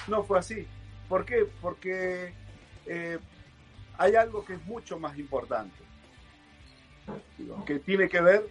No 0.06 0.22
fue 0.22 0.38
así. 0.38 0.68
¿Por 1.08 1.24
qué? 1.24 1.48
Porque 1.60 2.32
eh, 2.86 3.18
hay 3.98 4.14
algo 4.14 4.44
que 4.44 4.52
es 4.54 4.64
mucho 4.66 5.00
más 5.00 5.18
importante, 5.18 5.82
que 7.66 7.80
tiene 7.80 8.08
que 8.08 8.20
ver 8.20 8.48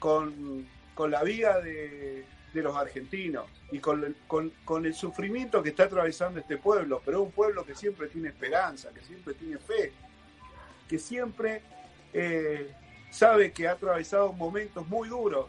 con, 0.00 0.66
la 0.98 1.22
vida 1.22 1.60
de, 1.60 2.26
los 2.62 2.76
argentinos 2.76 3.46
y 3.70 3.78
con, 3.78 4.14
con, 4.26 4.86
el 4.86 4.94
sufrimiento 4.94 5.62
que 5.62 5.70
está 5.70 5.84
atravesando 5.84 6.40
este 6.40 6.56
pueblo, 6.56 7.02
pero 7.04 7.22
un 7.22 7.30
pueblo 7.30 7.64
que 7.64 7.74
siempre 7.74 8.08
tiene 8.08 8.28
esperanza, 8.28 8.90
que 8.92 9.00
siempre 9.02 9.34
tiene 9.34 9.58
fe, 9.58 9.92
que 10.88 10.98
siempre 10.98 11.62
eh, 12.12 12.72
sabe 13.10 13.52
que 13.52 13.68
ha 13.68 13.72
atravesado 13.72 14.32
momentos 14.32 14.86
muy 14.88 15.08
duros, 15.08 15.46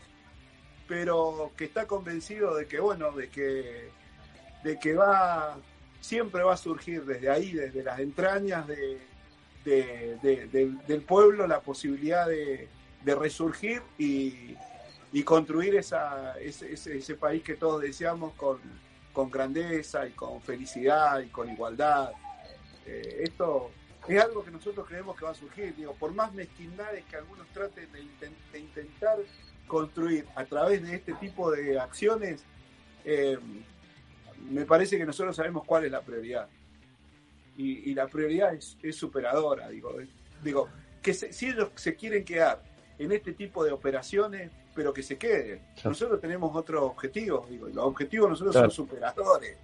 pero 0.87 1.51
que 1.55 1.65
está 1.65 1.85
convencido 1.85 2.55
de 2.55 2.67
que, 2.67 2.79
bueno, 2.79 3.11
de 3.11 3.29
que, 3.29 3.89
de 4.63 4.79
que 4.79 4.95
va, 4.95 5.57
siempre 5.99 6.43
va 6.43 6.53
a 6.53 6.57
surgir 6.57 7.05
desde 7.05 7.29
ahí, 7.29 7.53
desde 7.53 7.83
las 7.83 7.99
entrañas 7.99 8.67
de, 8.67 8.99
del, 9.63 11.01
pueblo, 11.07 11.47
la 11.47 11.61
posibilidad 11.61 12.27
de, 12.27 12.67
resurgir 13.05 13.81
y, 13.97 14.55
construir 15.23 15.75
esa, 15.75 16.37
ese, 16.39 16.71
ese, 16.73 17.15
país 17.15 17.43
que 17.43 17.55
todos 17.55 17.81
deseamos 17.81 18.33
con, 18.33 18.59
con, 19.11 19.29
grandeza 19.29 20.07
y 20.07 20.11
con 20.11 20.41
felicidad 20.41 21.19
y 21.19 21.27
con 21.29 21.49
igualdad. 21.49 22.11
Eh, 22.85 23.23
esto 23.23 23.71
es 24.07 24.21
algo 24.21 24.43
que 24.43 24.51
nosotros 24.51 24.87
creemos 24.87 25.17
que 25.17 25.25
va 25.25 25.31
a 25.31 25.35
surgir. 25.35 25.75
Digo, 25.75 25.93
por 25.95 26.13
más 26.13 26.33
mezquindades 26.33 27.05
que 27.05 27.15
algunos 27.15 27.47
traten 27.47 27.87
de, 27.91 28.59
intentar 28.59 29.17
construir 29.67 30.25
a 30.35 30.45
través 30.45 30.83
de 30.83 30.95
este 30.95 31.13
tipo 31.13 31.51
de 31.51 31.79
acciones, 31.79 32.43
eh, 33.03 33.37
me 34.49 34.65
parece 34.65 34.97
que 34.97 35.05
nosotros 35.05 35.35
sabemos 35.35 35.63
cuál 35.65 35.85
es 35.85 35.91
la 35.91 36.01
prioridad. 36.01 36.47
Y, 37.57 37.93
la 37.93 38.07
prioridad 38.07 38.53
es, 38.53 38.95
superadora. 38.95 39.67
Digo, 39.67 39.93
digo 40.41 40.69
que 41.01 41.13
si 41.13 41.49
ellos 41.49 41.71
se 41.75 41.93
quieren 41.93 42.23
quedar 42.23 42.63
en 42.97 43.11
este 43.11 43.33
tipo 43.33 43.65
de 43.65 43.73
operaciones, 43.73 44.49
pero 44.73 44.93
que 44.93 45.03
se 45.03 45.17
queden. 45.17 45.61
Nosotros 45.83 46.21
tenemos 46.21 46.55
otros 46.55 46.83
objetivos. 46.83 47.49
Digo, 47.49 47.67
los 47.67 47.85
objetivos 47.85 48.29
nosotros 48.29 48.55
son 48.55 48.71
superadores. 48.71 49.57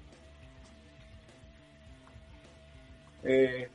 Eh, 3.24 3.70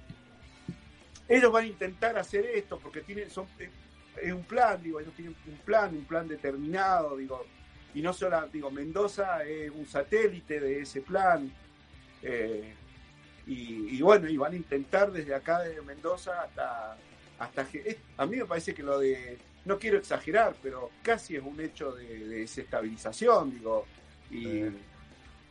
ellos 1.29 1.53
van 1.53 1.65
a 1.65 1.67
intentar 1.67 2.17
hacer 2.19 2.47
esto 2.47 2.79
porque 2.79 3.01
tienen, 3.01 3.31
son, 3.31 3.47
es 4.21 4.33
un 4.33 4.45
plan, 4.45 4.83
digo, 4.83 5.01
ellos 5.01 5.15
tienen 5.15 5.35
un 5.47 5.57
plan, 5.59 5.95
un 5.95 6.05
plan 6.05 6.29
determinado, 6.29 7.17
digo, 7.17 7.45
y 7.95 8.03
no 8.03 8.13
solo, 8.13 8.47
digo, 8.53 8.71
Mendoza 8.71 9.45
es 9.45 9.71
un 9.71 9.87
satélite 9.87 10.61
de 10.61 10.81
ese 10.81 11.01
plan. 11.01 11.53
Eh, 12.23 12.75
y, 13.47 14.01
bueno, 14.01 14.29
y 14.29 14.37
van 14.37 14.53
a 14.53 14.57
intentar 14.57 15.11
desde 15.11 15.35
acá, 15.35 15.61
desde 15.61 15.83
Mendoza 15.83 16.43
hasta, 16.43 16.97
hasta... 17.39 17.67
A 18.17 18.27
mí 18.27 18.37
me 18.37 18.45
parece 18.45 18.73
que 18.73 18.83
lo 18.85 19.01
de, 19.01 19.39
no 19.65 19.79
quiero 19.79 19.99
exagerar, 19.99 20.57
pero 20.63 20.91
casi 21.03 21.37
es 21.37 21.43
un 21.43 21.61
hecho 21.61 21.93
de, 21.93 22.27
desestabilización, 22.27 23.51
digo, 23.53 23.85
y, 24.31 24.65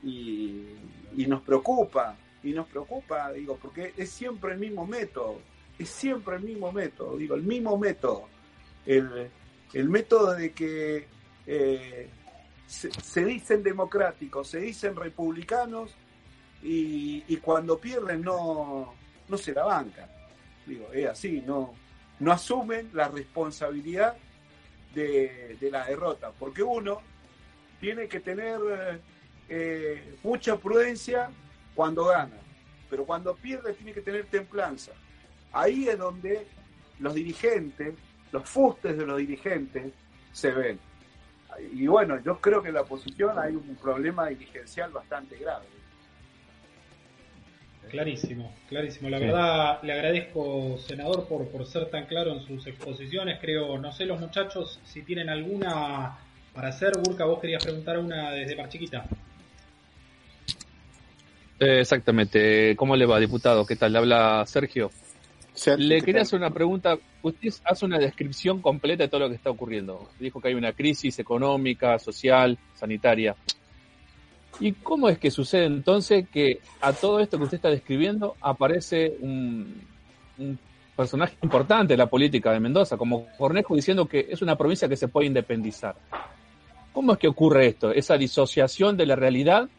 y, 0.03 1.25
nos 1.27 1.41
preocupa, 1.41 2.15
y 2.43 2.51
nos 2.51 2.67
preocupa, 2.67 3.31
digo, 3.31 3.57
porque 3.61 3.93
es 3.95 4.09
siempre 4.09 4.53
el 4.53 4.59
mismo 4.59 4.85
método, 4.85 5.39
es 5.77 5.89
siempre 5.89 6.37
el 6.37 6.43
mismo 6.43 6.71
método, 6.71 7.17
digo, 7.17 7.35
el 7.35 7.43
mismo 7.43 7.77
método, 7.77 8.27
el, 8.85 9.29
el 9.73 9.89
método 9.89 10.33
de 10.33 10.51
que 10.51 11.07
eh, 11.45 12.09
se, 12.65 13.25
dicen 13.25 13.63
democráticos, 13.63 14.47
se 14.47 14.59
dicen 14.59 14.95
republicanos 14.95 15.95
y, 16.61 17.37
cuando 17.37 17.79
pierden 17.79 18.21
no, 18.21 18.93
no 19.27 19.37
se 19.37 19.53
la 19.53 19.63
bancan. 19.63 20.09
Digo, 20.65 20.91
es 20.93 21.07
así, 21.07 21.41
no, 21.45 21.73
no 22.19 22.31
asumen 22.31 22.89
la 22.93 23.07
responsabilidad 23.07 24.17
de, 24.93 25.57
la 25.71 25.85
derrota, 25.85 26.31
porque 26.37 26.63
uno 26.63 27.01
tiene 27.79 28.07
que 28.07 28.19
tener 28.19 28.59
eh, 29.47 30.17
mucha 30.23 30.57
prudencia 30.57 31.29
cuando 31.75 32.05
gana, 32.05 32.37
pero 32.89 33.05
cuando 33.05 33.35
pierde 33.35 33.73
tiene 33.73 33.93
que 33.93 34.01
tener 34.01 34.25
templanza. 34.25 34.91
Ahí 35.51 35.87
es 35.87 35.97
donde 35.97 36.47
los 36.99 37.13
dirigentes, 37.13 37.95
los 38.31 38.49
fustes 38.49 38.97
de 38.97 39.05
los 39.05 39.17
dirigentes 39.17 39.93
se 40.31 40.51
ven 40.51 40.79
y 41.71 41.87
bueno, 41.87 42.19
yo 42.21 42.39
creo 42.39 42.61
que 42.61 42.69
en 42.69 42.75
la 42.75 42.81
oposición 42.81 43.37
hay 43.37 43.55
un 43.55 43.75
problema 43.75 44.27
dirigencial 44.27 44.91
bastante 44.91 45.37
grave. 45.37 45.65
Clarísimo, 47.89 48.53
clarísimo. 48.67 49.09
La 49.09 49.19
verdad, 49.19 49.83
le 49.83 49.93
agradezco, 49.93 50.77
senador, 50.77 51.27
por, 51.27 51.47
por 51.49 51.65
ser 51.65 51.89
tan 51.89 52.05
claro 52.05 52.33
en 52.33 52.41
sus 52.41 52.65
exposiciones. 52.67 53.39
Creo, 53.41 53.77
no 53.77 53.91
sé, 53.91 54.05
los 54.05 54.19
muchachos, 54.19 54.79
si 54.85 55.01
tienen 55.01 55.29
alguna 55.29 56.17
para 56.53 56.69
hacer. 56.69 56.93
Burka, 57.03 57.25
vos 57.25 57.39
querías 57.39 57.63
preguntar 57.63 57.97
una 57.97 58.31
desde 58.31 58.55
más 58.55 58.69
chiquita. 58.69 59.05
Eh, 61.59 61.79
exactamente. 61.79 62.75
¿Cómo 62.75 62.95
le 62.95 63.05
va, 63.05 63.19
diputado? 63.19 63.65
¿Qué 63.65 63.75
tal? 63.75 63.91
Le 63.91 63.97
habla 63.99 64.45
Sergio. 64.45 64.91
Le 65.77 66.01
quería 66.01 66.21
hacer 66.21 66.39
una 66.39 66.51
pregunta. 66.51 66.97
Usted 67.21 67.49
hace 67.65 67.85
una 67.85 67.97
descripción 67.97 68.61
completa 68.61 69.03
de 69.03 69.09
todo 69.09 69.21
lo 69.21 69.29
que 69.29 69.35
está 69.35 69.49
ocurriendo. 69.49 70.09
Dijo 70.19 70.39
que 70.39 70.49
hay 70.49 70.53
una 70.53 70.71
crisis 70.73 71.19
económica, 71.19 71.99
social, 71.99 72.57
sanitaria. 72.75 73.35
¿Y 74.59 74.73
cómo 74.73 75.09
es 75.09 75.17
que 75.17 75.31
sucede 75.31 75.65
entonces 75.65 76.27
que 76.29 76.59
a 76.81 76.93
todo 76.93 77.19
esto 77.19 77.37
que 77.37 77.43
usted 77.43 77.57
está 77.57 77.69
describiendo 77.69 78.35
aparece 78.41 79.17
un, 79.21 79.87
personaje 80.95 81.37
importante 81.41 81.93
de 81.93 81.97
la 81.97 82.09
política 82.09 82.51
de 82.51 82.59
Mendoza, 82.59 82.97
como 82.97 83.27
Cornejo, 83.37 83.75
diciendo 83.75 84.05
que 84.05 84.27
es 84.29 84.41
una 84.41 84.57
provincia 84.57 84.89
que 84.89 84.97
se 84.97 85.07
puede 85.07 85.27
independizar? 85.27 85.95
¿Cómo 86.91 87.13
es 87.13 87.19
que 87.19 87.27
ocurre 87.27 87.67
esto? 87.67 87.91
Esa 87.91 88.17
disociación 88.17 88.97
de 88.97 89.05
la 89.05 89.15
realidad 89.15 89.69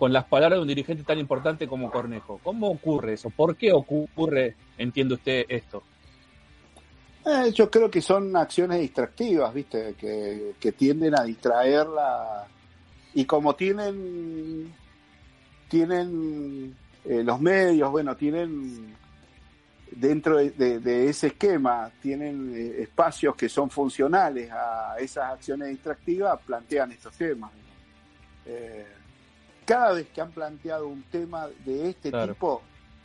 con 0.00 0.12
las 0.12 0.24
palabras 0.24 0.58
de 0.58 0.62
un 0.62 0.68
dirigente 0.68 1.02
tan 1.04 1.18
importante 1.18 1.68
como 1.68 1.90
Cornejo. 1.90 2.40
¿Cómo 2.42 2.70
ocurre 2.70 3.14
eso? 3.14 3.28
¿Por 3.28 3.56
qué 3.56 3.70
ocurre, 3.72 4.56
entiende 4.78 5.14
usted, 5.14 5.44
esto? 5.46 5.82
Eh, 7.26 7.52
yo 7.52 7.70
creo 7.70 7.90
que 7.90 8.00
son 8.00 8.34
acciones 8.34 8.80
distractivas, 8.80 9.52
¿viste? 9.52 9.94
Que, 9.98 10.72
tienden 10.72 11.18
a 11.18 11.22
distraerla. 11.22 12.46
Y 13.14 13.24
como 13.24 13.54
tienen, 13.54 14.72
tienen 15.68 16.76
eh, 17.04 17.22
los 17.24 17.40
medios, 17.40 17.90
bueno, 17.90 18.16
tienen 18.16 18.96
dentro 19.90 20.36
de, 20.36 21.08
ese 21.08 21.28
esquema, 21.28 21.90
tienen 22.00 22.52
eh, 22.54 22.82
espacios 22.82 23.34
que 23.34 23.48
son 23.48 23.68
funcionales 23.70 24.50
a 24.52 24.96
esas 24.98 25.32
acciones 25.32 25.68
distractivas, 25.68 26.40
plantean 26.42 26.92
estos 26.92 27.14
temas. 27.14 27.50
Cada 29.70 29.92
vez 29.92 30.08
que 30.08 30.20
han 30.20 30.32
planteado 30.32 30.88
un 30.88 31.04
tema 31.04 31.46
de 31.64 31.90
este 31.90 32.10
tipo, 32.10 32.60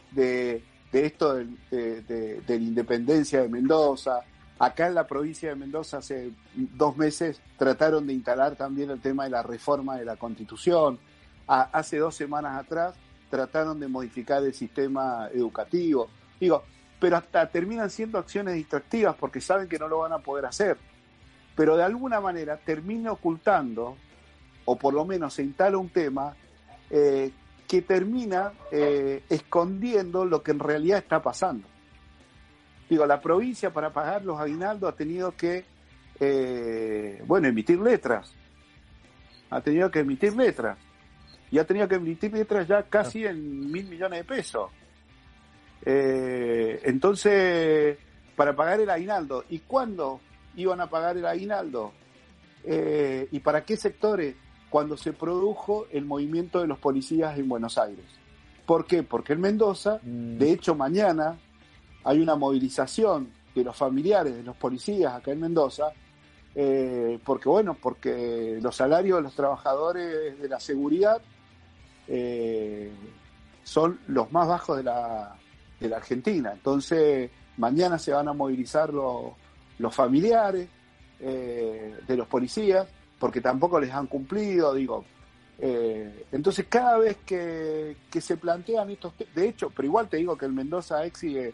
de, 0.09 0.63
esto 0.91 1.35
de, 1.35 2.41
la 2.47 2.55
independencia 2.55 3.41
de 3.41 3.49
Mendoza, 3.49 4.21
acá 4.59 4.87
en 4.87 4.95
la 4.95 5.07
provincia 5.07 5.49
de 5.49 5.55
Mendoza 5.55 5.97
hace 5.97 6.31
dos 6.53 6.95
meses 6.97 7.41
trataron 7.57 8.07
de 8.07 8.13
instalar 8.13 8.55
también 8.55 8.89
el 8.89 9.01
tema 9.01 9.25
de 9.25 9.31
la 9.31 9.43
reforma 9.43 9.97
de 9.97 10.05
la 10.05 10.15
constitución, 10.15 10.99
hace 11.47 11.97
dos 11.97 12.15
semanas 12.15 12.59
atrás 12.59 12.95
trataron 13.29 13.79
de 13.79 13.87
modificar 13.87 14.43
el 14.43 14.53
sistema 14.53 15.29
educativo, 15.33 16.09
digo, 16.39 16.63
pero 16.99 17.17
hasta 17.17 17.47
terminan 17.49 17.89
siendo 17.89 18.17
acciones 18.17 18.55
distractivas 18.55 19.15
porque 19.15 19.41
saben 19.41 19.67
que 19.67 19.77
no 19.77 19.87
lo 19.87 19.99
van 19.99 20.13
a 20.13 20.19
poder 20.19 20.45
hacer, 20.45 20.77
pero 21.55 21.75
de 21.75 21.83
alguna 21.83 22.21
manera 22.21 22.57
termina 22.57 23.11
ocultando, 23.11 23.97
o 24.65 24.77
por 24.77 24.93
lo 24.93 25.05
menos 25.05 25.33
se 25.33 25.43
instala 25.43 25.77
un 25.77 25.89
tema 25.89 26.35
eh, 26.89 27.31
que 27.67 27.81
termina 27.81 28.53
eh, 28.71 29.23
escondiendo 29.29 30.25
lo 30.25 30.41
que 30.41 30.51
en 30.51 30.59
realidad 30.59 30.99
está 30.99 31.21
pasando. 31.21 31.67
Digo, 32.89 33.05
la 33.05 33.19
provincia 33.19 33.71
para 33.71 33.91
pagar 33.91 34.23
los 34.23 34.39
aguinaldos 34.39 34.93
ha 34.93 34.95
tenido 34.95 35.35
que, 35.35 35.65
eh, 36.19 37.21
bueno, 37.25 37.47
emitir 37.47 37.79
letras. 37.79 38.33
Ha 39.49 39.61
tenido 39.61 39.89
que 39.89 39.99
emitir 39.99 40.35
letras. 40.35 40.77
Y 41.51 41.57
ha 41.57 41.65
tenido 41.65 41.87
que 41.87 41.95
emitir 41.95 42.33
letras 42.33 42.67
ya 42.67 42.83
casi 42.83 43.25
en 43.25 43.71
mil 43.71 43.87
millones 43.87 44.19
de 44.19 44.23
pesos. 44.23 44.69
entonces, 46.83 47.97
para 48.35 48.55
pagar 48.55 48.79
el 48.79 48.89
aguinaldo. 48.89 49.45
¿Y 49.49 49.59
cuándo 49.59 50.19
iban 50.55 50.81
a 50.81 50.87
pagar 50.87 51.17
el 51.17 51.25
aguinaldo? 51.25 51.93
¿Y 52.65 53.39
para 53.39 53.63
qué 53.63 53.77
sectores? 53.77 54.35
cuando 54.75 54.97
se 54.97 55.13
produjo 55.13 55.87
el 55.89 56.03
movimiento 56.03 56.59
de 56.59 56.67
los 56.67 56.77
policías 56.79 57.39
en 57.39 57.47
Buenos 57.47 57.77
Aires. 57.77 58.03
¿Por 58.65 58.85
qué? 58.85 59.03
Porque 59.03 59.31
en 59.31 59.39
Mendoza, 59.39 60.01
mm. 60.03 60.37
de 60.37 60.51
hecho 60.51 60.75
mañana, 60.75 61.39
hay 62.05 62.19
una 62.19 62.35
movilización 62.35 63.29
de 63.53 63.63
los 63.63 63.75
familiares 63.75 64.35
de 64.35 64.43
los 64.43 64.55
policías 64.55 65.13
acá 65.13 65.31
en 65.31 65.41
Mendoza, 65.41 65.91
eh, 66.53 67.19
porque 67.25 67.49
bueno, 67.49 67.75
porque 67.81 68.59
los 68.61 68.75
salarios 68.75 69.17
de 69.17 69.23
los 69.23 69.33
trabajadores 69.33 70.39
de 70.39 70.47
la 70.47 70.59
seguridad 70.59 71.19
eh, 72.07 72.91
son 73.63 73.99
los 74.07 74.31
más 74.31 74.47
bajos 74.47 74.77
de 74.77 74.83
la, 74.83 75.35
Argentina. 75.95 76.51
Entonces, 76.53 77.29
mañana 77.57 77.99
se 77.99 78.11
van 78.11 78.27
a 78.27 78.33
movilizar 78.33 78.91
los 78.91 79.95
familiares 79.95 80.67
eh, 81.19 81.95
de 82.07 82.17
los 82.17 82.27
policías 82.27 82.87
porque 83.19 83.39
tampoco 83.39 83.79
les 83.79 83.91
han 83.91 84.07
cumplido, 84.07 84.73
digo. 84.73 85.05
Entonces, 85.57 86.65
cada 86.67 86.97
vez 86.97 87.17
que, 87.25 87.95
se 88.19 88.37
plantean 88.37 88.89
estos, 88.89 89.13
de 89.33 89.47
hecho, 89.47 89.69
pero 89.69 89.87
igual 89.87 90.09
te 90.09 90.17
digo 90.17 90.37
que 90.37 90.45
el 90.45 90.53
Mendoza 90.53 91.05
exige, 91.05 91.53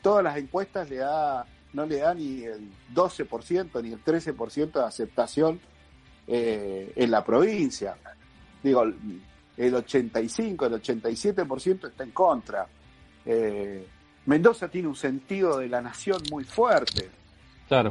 todas 0.00 0.24
las 0.24 0.36
encuestas 0.36 0.88
le 0.88 0.96
da, 0.96 1.44
no 1.72 1.86
le 1.86 1.98
da 1.98 2.14
ni 2.14 2.44
el 2.44 2.70
12% 2.94 3.82
ni 3.82 3.92
el 3.92 4.04
13% 4.04 4.72
de 4.72 4.84
aceptación 4.84 5.60
eh, 6.26 6.92
en 6.96 7.10
la 7.10 7.24
provincia. 7.24 7.96
Digo, 8.62 8.84
el 9.56 9.74
85, 9.74 10.66
el 10.66 10.72
87% 10.74 11.88
está 11.88 12.04
en 12.04 12.10
contra. 12.10 12.66
Eh, 13.24 13.86
Mendoza 14.26 14.68
tiene 14.68 14.88
un 14.88 14.96
sentido 14.96 15.58
de 15.58 15.68
la 15.68 15.80
nación 15.80 16.22
muy 16.30 16.44
fuerte. 16.44 17.10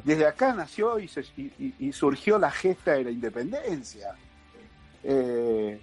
Desde 0.04 0.28
acá 0.28 0.54
nació 0.54 1.00
y, 1.00 1.92
surgió 1.92 2.38
la 2.38 2.52
gesta 2.52 2.94
de 2.94 3.04
la 3.04 3.12
independencia. 3.12 4.16
Eh, 5.04 5.82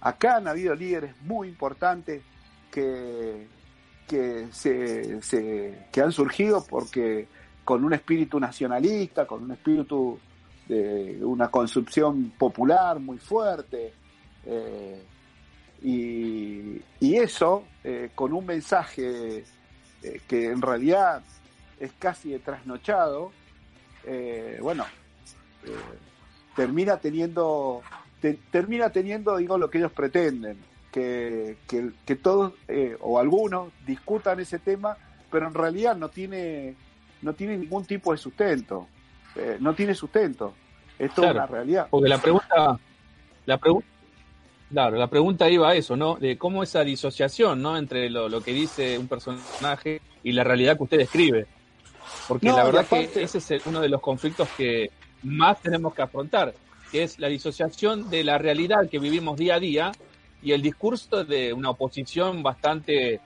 acá 0.00 0.36
han 0.36 0.48
habido 0.48 0.74
líderes 0.74 1.14
muy 1.22 1.48
importantes 1.48 2.22
que, 2.72 3.46
que, 4.10 4.48
se, 4.52 5.86
que 5.92 6.00
han 6.00 6.12
surgido 6.12 6.64
porque 6.68 7.28
con 7.64 7.84
un 7.84 7.92
espíritu 7.92 8.40
nacionalista, 8.40 9.26
con 9.26 9.44
un 9.44 9.52
espíritu 9.52 10.18
de 10.66 11.18
una 11.22 11.48
construcción 11.48 12.30
popular 12.38 12.98
muy 12.98 13.18
fuerte. 13.18 13.92
Eh, 14.44 15.02
y, 15.82 16.82
eso 17.00 17.64
eh, 17.84 18.10
con 18.14 18.32
un 18.32 18.46
mensaje 18.46 19.44
que 20.26 20.46
en 20.46 20.62
realidad 20.62 21.22
es 21.78 21.92
casi 21.98 22.38
trasnochado, 22.38 23.32
eh, 24.04 24.58
bueno, 24.60 24.84
eh, 25.64 25.74
termina 26.54 26.98
teniendo, 26.98 27.82
termina 28.50 28.90
teniendo, 28.90 29.36
digo, 29.38 29.58
lo 29.58 29.70
que 29.70 29.78
ellos 29.78 29.92
pretenden, 29.92 30.58
que, 30.90 31.56
que, 32.04 32.16
todos 32.16 32.52
eh, 32.68 32.96
o 33.00 33.18
algunos 33.18 33.72
discutan 33.86 34.40
ese 34.40 34.58
tema, 34.58 34.96
pero 35.30 35.46
en 35.46 35.54
realidad 35.54 35.96
no 35.96 36.08
tiene, 36.08 36.74
no 37.22 37.34
tiene 37.34 37.56
ningún 37.56 37.84
tipo 37.84 38.12
de 38.12 38.18
sustento, 38.18 38.88
no 39.60 39.74
tiene 39.74 39.94
sustento. 39.94 40.54
Es 40.98 41.16
una 41.16 41.46
realidad. 41.46 41.86
Porque 41.90 42.08
la 42.08 42.18
pregunta, 42.18 42.78
la 43.46 43.56
pregunta, 43.56 43.88
claro, 44.70 44.96
la 44.98 45.06
pregunta 45.06 45.48
iba 45.48 45.70
a 45.70 45.74
eso, 45.74 45.96
¿no? 45.96 46.16
De 46.16 46.36
cómo 46.36 46.62
esa 46.62 46.84
disociación, 46.84 47.62
¿no? 47.62 47.78
Entre 47.78 48.10
lo, 48.10 48.42
que 48.42 48.52
dice 48.52 48.98
un 48.98 49.08
personaje 49.08 50.02
y 50.22 50.32
la 50.32 50.44
realidad 50.44 50.76
que 50.76 50.82
usted 50.82 50.98
describe. 50.98 51.46
Porque 52.28 52.48
la 52.48 52.64
verdad 52.64 52.86
que 52.86 53.22
ese 53.22 53.38
es 53.38 53.66
uno 53.66 53.80
de 53.80 53.88
los 53.88 54.02
conflictos 54.02 54.48
que 54.56 54.90
más 55.22 55.60
tenemos 55.62 55.94
que 55.94 56.02
afrontar, 56.02 56.54
que 56.92 57.02
es 57.02 57.18
la 57.18 57.28
disociación 57.28 58.10
de 58.10 58.22
la 58.22 58.36
realidad 58.36 58.88
que 58.90 58.98
vivimos 58.98 59.38
día 59.38 59.54
a 59.54 59.60
día 59.60 59.92
y 60.42 60.52
el 60.52 60.62
discurso 60.62 61.24
de 61.24 61.52
una 61.52 61.70
oposición 61.70 62.42
bastante 62.42 63.20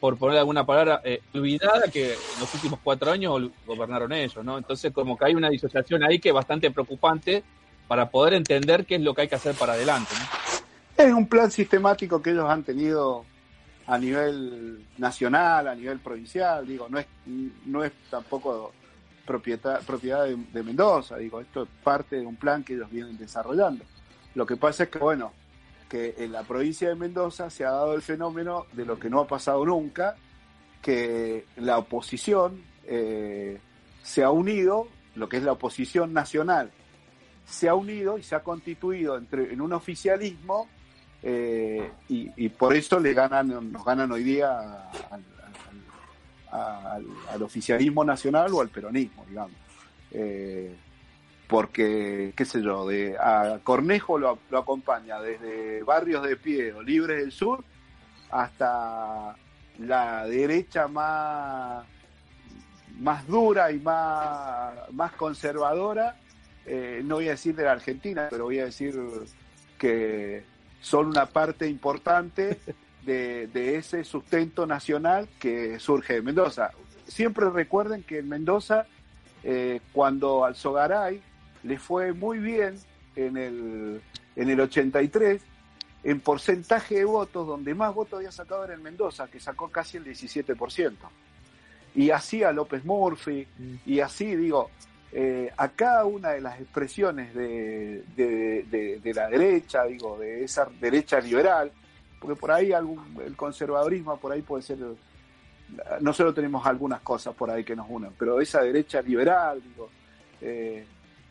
por 0.00 0.18
poner 0.18 0.38
alguna 0.38 0.66
palabra, 0.66 1.00
eh, 1.02 1.22
olvidada 1.32 1.88
que 1.90 2.12
en 2.12 2.40
los 2.40 2.52
últimos 2.54 2.78
cuatro 2.84 3.10
años 3.10 3.50
gobernaron 3.66 4.12
ellos, 4.12 4.44
¿no? 4.44 4.58
Entonces 4.58 4.92
como 4.92 5.16
que 5.16 5.24
hay 5.24 5.34
una 5.34 5.48
disociación 5.48 6.04
ahí 6.04 6.18
que 6.18 6.28
es 6.28 6.34
bastante 6.34 6.70
preocupante 6.70 7.42
para 7.88 8.10
poder 8.10 8.34
entender 8.34 8.84
qué 8.84 8.96
es 8.96 9.00
lo 9.00 9.14
que 9.14 9.22
hay 9.22 9.28
que 9.28 9.36
hacer 9.36 9.54
para 9.54 9.72
adelante. 9.72 10.12
Es 10.96 11.12
un 11.12 11.26
plan 11.26 11.50
sistemático 11.50 12.20
que 12.20 12.30
ellos 12.30 12.48
han 12.48 12.62
tenido 12.62 13.24
a 13.86 13.96
nivel 13.96 14.84
nacional, 14.98 15.68
a 15.68 15.74
nivel 15.74 15.98
provincial, 16.00 16.66
digo, 16.66 16.86
no 16.88 16.98
es, 16.98 17.06
no 17.64 17.82
es 17.82 17.92
tampoco 18.10 18.72
propiedad, 19.26 19.80
propiedad 19.82 20.26
de 20.26 20.62
Mendoza, 20.62 21.16
digo, 21.16 21.40
esto 21.40 21.62
es 21.62 21.68
parte 21.82 22.16
de 22.16 22.26
un 22.26 22.36
plan 22.36 22.62
que 22.62 22.74
ellos 22.74 22.90
vienen 22.90 23.16
desarrollando. 23.16 23.84
Lo 24.34 24.44
que 24.46 24.56
pasa 24.56 24.84
es 24.84 24.90
que, 24.90 24.98
bueno, 24.98 25.32
que 25.94 26.16
en 26.18 26.32
la 26.32 26.42
provincia 26.42 26.88
de 26.88 26.96
Mendoza 26.96 27.50
se 27.50 27.64
ha 27.64 27.70
dado 27.70 27.94
el 27.94 28.02
fenómeno 28.02 28.66
de 28.72 28.84
lo 28.84 28.98
que 28.98 29.08
no 29.08 29.20
ha 29.20 29.28
pasado 29.28 29.64
nunca, 29.64 30.16
que 30.82 31.46
la 31.54 31.78
oposición 31.78 32.64
eh, 32.82 33.60
se 34.02 34.24
ha 34.24 34.30
unido, 34.30 34.88
lo 35.14 35.28
que 35.28 35.36
es 35.36 35.44
la 35.44 35.52
oposición 35.52 36.12
nacional, 36.12 36.72
se 37.46 37.68
ha 37.68 37.76
unido 37.76 38.18
y 38.18 38.24
se 38.24 38.34
ha 38.34 38.42
constituido 38.42 39.16
entre, 39.16 39.52
en 39.52 39.60
un 39.60 39.72
oficialismo 39.72 40.66
eh, 41.22 41.92
y, 42.08 42.48
por 42.48 42.74
eso 42.74 42.98
le 42.98 43.14
ganan, 43.14 43.70
nos 43.72 43.84
ganan 43.84 44.10
hoy 44.10 44.24
día 44.24 44.90
al, 46.50 47.40
oficialismo 47.40 48.04
nacional 48.04 48.52
o 48.52 48.60
al 48.60 48.68
peronismo, 48.68 49.24
digamos. 49.28 49.56
Eh, 50.10 50.74
porque, 51.48 52.32
qué 52.36 52.44
sé 52.44 52.62
yo, 52.62 52.86
de, 52.86 53.16
a 53.18 53.58
Cornejo 53.62 54.18
lo, 54.18 54.38
acompaña 54.52 55.20
desde 55.20 55.82
barrios 55.82 56.22
de 56.26 56.36
pie 56.36 56.72
o 56.72 56.82
libres 56.82 57.18
del 57.18 57.32
sur 57.32 57.64
hasta 58.30 59.36
la 59.78 60.26
derecha 60.26 60.88
más, 60.88 61.84
más 62.98 63.26
dura 63.26 63.70
y 63.70 63.78
más, 63.78 64.74
más 64.92 65.12
conservadora, 65.12 66.16
eh, 66.66 67.02
no 67.04 67.16
voy 67.16 67.28
a 67.28 67.32
decir 67.32 67.54
de 67.54 67.64
la 67.64 67.72
Argentina, 67.72 68.28
pero 68.30 68.44
voy 68.44 68.58
a 68.60 68.66
decir 68.66 68.98
que 69.78 70.44
son 70.80 71.08
una 71.08 71.26
parte 71.26 71.68
importante 71.68 72.58
de, 73.04 73.48
de 73.48 73.76
ese 73.76 74.02
sustento 74.04 74.66
nacional 74.66 75.28
que 75.38 75.78
surge 75.78 76.14
de 76.14 76.22
Mendoza. 76.22 76.70
Siempre 77.06 77.50
recuerden 77.50 78.02
que 78.02 78.18
en 78.18 78.28
Mendoza, 78.30 78.86
eh, 79.42 79.80
cuando 79.92 80.44
Alzogaray 80.44 81.20
le 81.64 81.78
fue 81.78 82.12
muy 82.12 82.38
bien 82.38 82.78
en 83.16 83.36
el, 83.36 84.00
en 84.36 84.50
el 84.50 84.60
83 84.60 85.42
en 86.04 86.20
porcentaje 86.20 86.96
de 86.96 87.04
votos, 87.04 87.46
donde 87.46 87.74
más 87.74 87.94
votos 87.94 88.18
había 88.18 88.30
sacado 88.30 88.64
era 88.64 88.74
en 88.74 88.82
Mendoza, 88.82 89.26
que 89.26 89.40
sacó 89.40 89.68
casi 89.70 89.96
el 89.96 90.04
17%. 90.04 90.92
Y 91.94 92.10
así 92.10 92.42
a 92.42 92.52
López 92.52 92.84
Murphy, 92.84 93.46
mm. 93.58 93.74
y 93.86 94.00
así, 94.00 94.36
digo, 94.36 94.70
eh, 95.12 95.50
a 95.56 95.68
cada 95.68 96.04
una 96.04 96.30
de 96.30 96.42
las 96.42 96.60
expresiones 96.60 97.34
de, 97.34 98.04
de, 98.16 99.14
la 99.14 99.28
derecha, 99.28 99.84
digo, 99.84 100.18
de 100.18 100.44
esa 100.44 100.68
derecha 100.78 101.20
liberal, 101.20 101.72
porque 102.20 102.38
por 102.38 102.50
ahí 102.50 102.72
algún, 102.72 103.00
el 103.24 103.34
conservadurismo 103.34 104.16
por 104.18 104.32
ahí 104.32 104.42
puede 104.42 104.62
ser, 104.62 104.78
nosotros 106.00 106.34
tenemos 106.34 106.66
algunas 106.66 107.00
cosas 107.00 107.34
por 107.34 107.50
ahí 107.50 107.64
que 107.64 107.76
nos 107.76 107.86
unen, 107.88 108.10
pero 108.18 108.40
esa 108.40 108.60
derecha 108.60 109.00
liberal, 109.00 109.62
digo, 109.62 109.88
eh, 110.40 110.84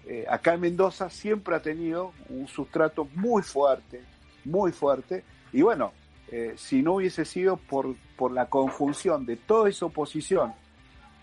eh, 0.05 0.25
acá 0.29 0.53
en 0.53 0.61
Mendoza 0.61 1.09
siempre 1.09 1.55
ha 1.55 1.61
tenido 1.61 2.13
un 2.29 2.47
sustrato 2.47 3.07
muy 3.15 3.41
fuerte, 3.41 4.01
muy 4.45 4.71
fuerte, 4.71 5.23
y 5.51 5.61
bueno, 5.61 5.93
eh, 6.29 6.53
si 6.57 6.81
no 6.81 6.95
hubiese 6.95 7.25
sido 7.25 7.57
por, 7.57 7.95
por 8.17 8.31
la 8.31 8.47
conjunción 8.47 9.25
de 9.25 9.37
toda 9.37 9.69
esa 9.69 9.85
oposición 9.85 10.53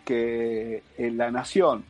que 0.04 0.82
en 0.96 1.16
la 1.16 1.30
nación 1.30 1.84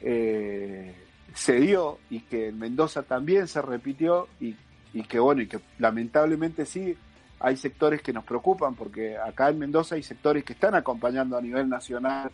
eh, 0.00 0.94
se 1.32 1.60
dio 1.60 1.98
y 2.10 2.20
que 2.20 2.48
en 2.48 2.58
Mendoza 2.58 3.02
también 3.02 3.46
se 3.48 3.62
repitió 3.62 4.28
y, 4.40 4.56
y 4.92 5.02
que 5.04 5.18
bueno, 5.18 5.42
y 5.42 5.46
que 5.46 5.60
lamentablemente 5.78 6.66
sí 6.66 6.96
hay 7.38 7.56
sectores 7.56 8.02
que 8.02 8.12
nos 8.12 8.24
preocupan 8.24 8.74
porque 8.74 9.16
acá 9.16 9.48
en 9.48 9.58
Mendoza 9.58 9.94
hay 9.94 10.02
sectores 10.02 10.44
que 10.44 10.54
están 10.54 10.74
acompañando 10.74 11.36
a 11.36 11.40
nivel 11.40 11.68
nacional 11.68 12.30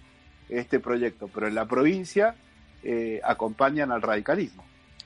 este 0.48 0.80
proyecto, 0.80 1.28
pero 1.32 1.46
en 1.48 1.54
la 1.54 1.66
provincia 1.66 2.34
eh, 2.82 3.20
acompañan 3.24 3.92
al 3.92 4.02
radicalismo. 4.02 4.64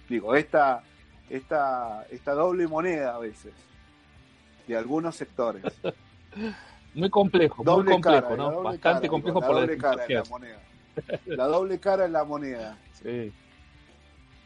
Digo, 0.08 0.34
esta, 0.34 0.82
esta, 1.28 2.06
esta 2.10 2.32
doble 2.32 2.66
moneda 2.66 3.16
a 3.16 3.18
veces 3.18 3.52
de 4.66 4.76
algunos 4.76 5.16
sectores. 5.16 5.62
Muy 6.94 7.10
complejo, 7.10 7.62
muy 7.62 7.84
complejo, 7.84 8.36
¿no? 8.38 8.62
Bastante 8.62 9.06
complejo 9.06 9.38
la 9.38 9.46
doble 9.48 9.76
cara 9.76 10.06
en 10.08 10.14
la 10.14 10.24
moneda. 10.24 10.58
La 11.26 11.44
doble 11.44 11.78
cara 11.78 12.06
en 12.06 12.12
la 12.12 12.24
moneda. 12.24 12.78
Sí. 12.94 13.34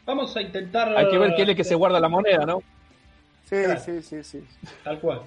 Vamos 0.05 0.35
a 0.35 0.41
intentar. 0.41 0.97
Hay 0.97 1.09
que 1.09 1.17
ver 1.17 1.33
quién 1.33 1.49
es 1.49 1.55
que 1.55 1.63
se 1.63 1.75
guarda 1.75 1.97
la 2.01 2.09
moneda, 2.09 2.45
¿no? 2.45 2.61
Sí, 3.45 3.55
sí, 3.85 4.01
sí, 4.01 4.23
sí. 4.23 4.43
Tal 4.83 4.99
cual. 4.99 5.21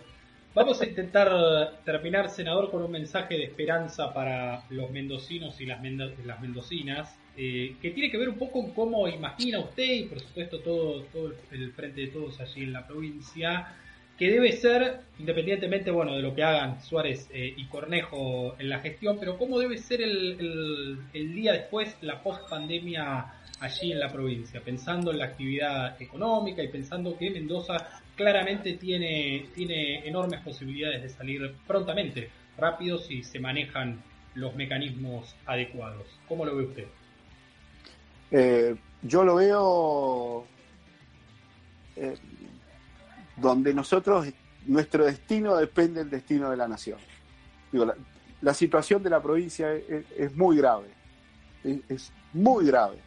Vamos 0.54 0.80
a 0.80 0.86
intentar 0.86 1.80
terminar, 1.84 2.30
senador, 2.30 2.70
con 2.70 2.82
un 2.82 2.92
mensaje 2.92 3.34
de 3.36 3.42
esperanza 3.42 4.14
para 4.14 4.62
los 4.70 4.88
mendocinos 4.90 5.60
y 5.60 5.66
las, 5.66 5.82
las 6.24 6.40
mendocinas. 6.40 7.18
Eh, 7.36 7.74
que 7.82 7.90
tiene 7.90 8.12
que 8.12 8.16
ver 8.16 8.28
un 8.28 8.38
poco 8.38 8.62
con 8.62 8.70
cómo 8.70 9.08
imagina 9.08 9.58
usted 9.58 9.82
y 9.82 10.02
por 10.04 10.20
supuesto 10.20 10.60
todo, 10.60 11.02
todo 11.12 11.32
el 11.50 11.72
frente 11.72 12.02
de 12.02 12.06
todos 12.06 12.38
allí 12.40 12.62
en 12.62 12.72
la 12.72 12.86
provincia, 12.86 13.74
que 14.16 14.30
debe 14.30 14.52
ser, 14.52 15.00
independientemente 15.18 15.90
bueno, 15.90 16.14
de 16.14 16.22
lo 16.22 16.32
que 16.36 16.44
hagan 16.44 16.80
Suárez 16.80 17.28
eh, 17.32 17.52
y 17.56 17.64
Cornejo 17.66 18.54
en 18.60 18.68
la 18.68 18.78
gestión, 18.78 19.16
pero 19.18 19.36
cómo 19.36 19.58
debe 19.58 19.78
ser 19.78 20.00
el, 20.00 21.00
el, 21.12 21.34
día 21.34 21.54
después, 21.54 21.96
la 22.02 22.22
post 22.22 22.48
pandemia 22.48 23.34
allí 23.60 23.92
en 23.92 24.00
la 24.00 24.12
provincia, 24.12 24.60
pensando 24.60 25.10
en 25.10 25.18
la 25.18 25.26
actividad 25.26 26.00
económica 26.00 26.62
y 26.62 26.68
pensando 26.68 27.16
que 27.16 27.30
Mendoza 27.30 27.76
claramente 28.16 28.74
tiene, 28.74 29.48
tiene 29.54 30.06
enormes 30.06 30.40
posibilidades 30.40 31.02
de 31.02 31.08
salir 31.08 31.54
prontamente, 31.66 32.30
rápido 32.56 32.98
si 32.98 33.22
se 33.22 33.38
manejan 33.38 34.02
los 34.34 34.54
mecanismos 34.54 35.34
adecuados. 35.46 36.06
¿Cómo 36.28 36.44
lo 36.44 36.56
ve 36.56 36.64
usted? 36.64 36.86
Eh, 38.30 38.74
yo 39.02 39.24
lo 39.24 39.36
veo 39.36 40.46
eh, 41.96 42.16
donde 43.36 43.74
nosotros, 43.74 44.26
nuestro 44.66 45.04
destino 45.04 45.56
depende 45.56 46.00
del 46.00 46.10
destino 46.10 46.50
de 46.50 46.56
la 46.56 46.68
nación. 46.68 46.98
La, 48.40 48.54
situación 48.54 49.02
de 49.02 49.10
la 49.10 49.22
provincia 49.22 49.72
es, 49.72 50.34
muy 50.36 50.56
grave, 50.56 50.88
es, 51.64 52.12
muy 52.32 52.66
grave. 52.66 52.98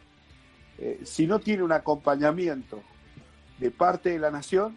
Eh, 0.78 1.00
si 1.04 1.26
no 1.26 1.40
tiene 1.40 1.62
un 1.62 1.72
acompañamiento 1.72 2.80
de 3.58 3.70
parte 3.70 4.10
de 4.10 4.18
la 4.18 4.30
nación, 4.30 4.76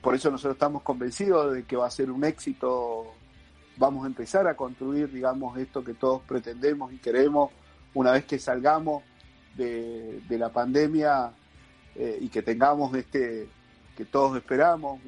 por 0.00 0.14
eso 0.14 0.30
nosotros 0.30 0.54
estamos 0.54 0.82
convencidos 0.82 1.52
de 1.52 1.64
que 1.64 1.74
va 1.76 1.86
a 1.86 1.90
ser 1.90 2.10
un 2.10 2.22
éxito, 2.24 3.12
vamos 3.76 4.04
a 4.04 4.06
empezar 4.06 4.46
a 4.46 4.54
construir, 4.54 5.10
digamos, 5.10 5.58
esto 5.58 5.82
que 5.82 5.94
todos 5.94 6.22
pretendemos 6.22 6.92
y 6.92 6.98
queremos 6.98 7.50
una 7.94 8.12
vez 8.12 8.24
que 8.24 8.38
salgamos 8.38 9.02
de, 9.56 10.22
la 10.30 10.50
pandemia 10.50 11.32
eh, 11.94 12.18
y 12.20 12.28
que 12.28 12.42
tengamos 12.42 12.94
este 12.94 13.48
que 13.96 14.04
todos 14.04 14.36
esperamos 14.36 15.00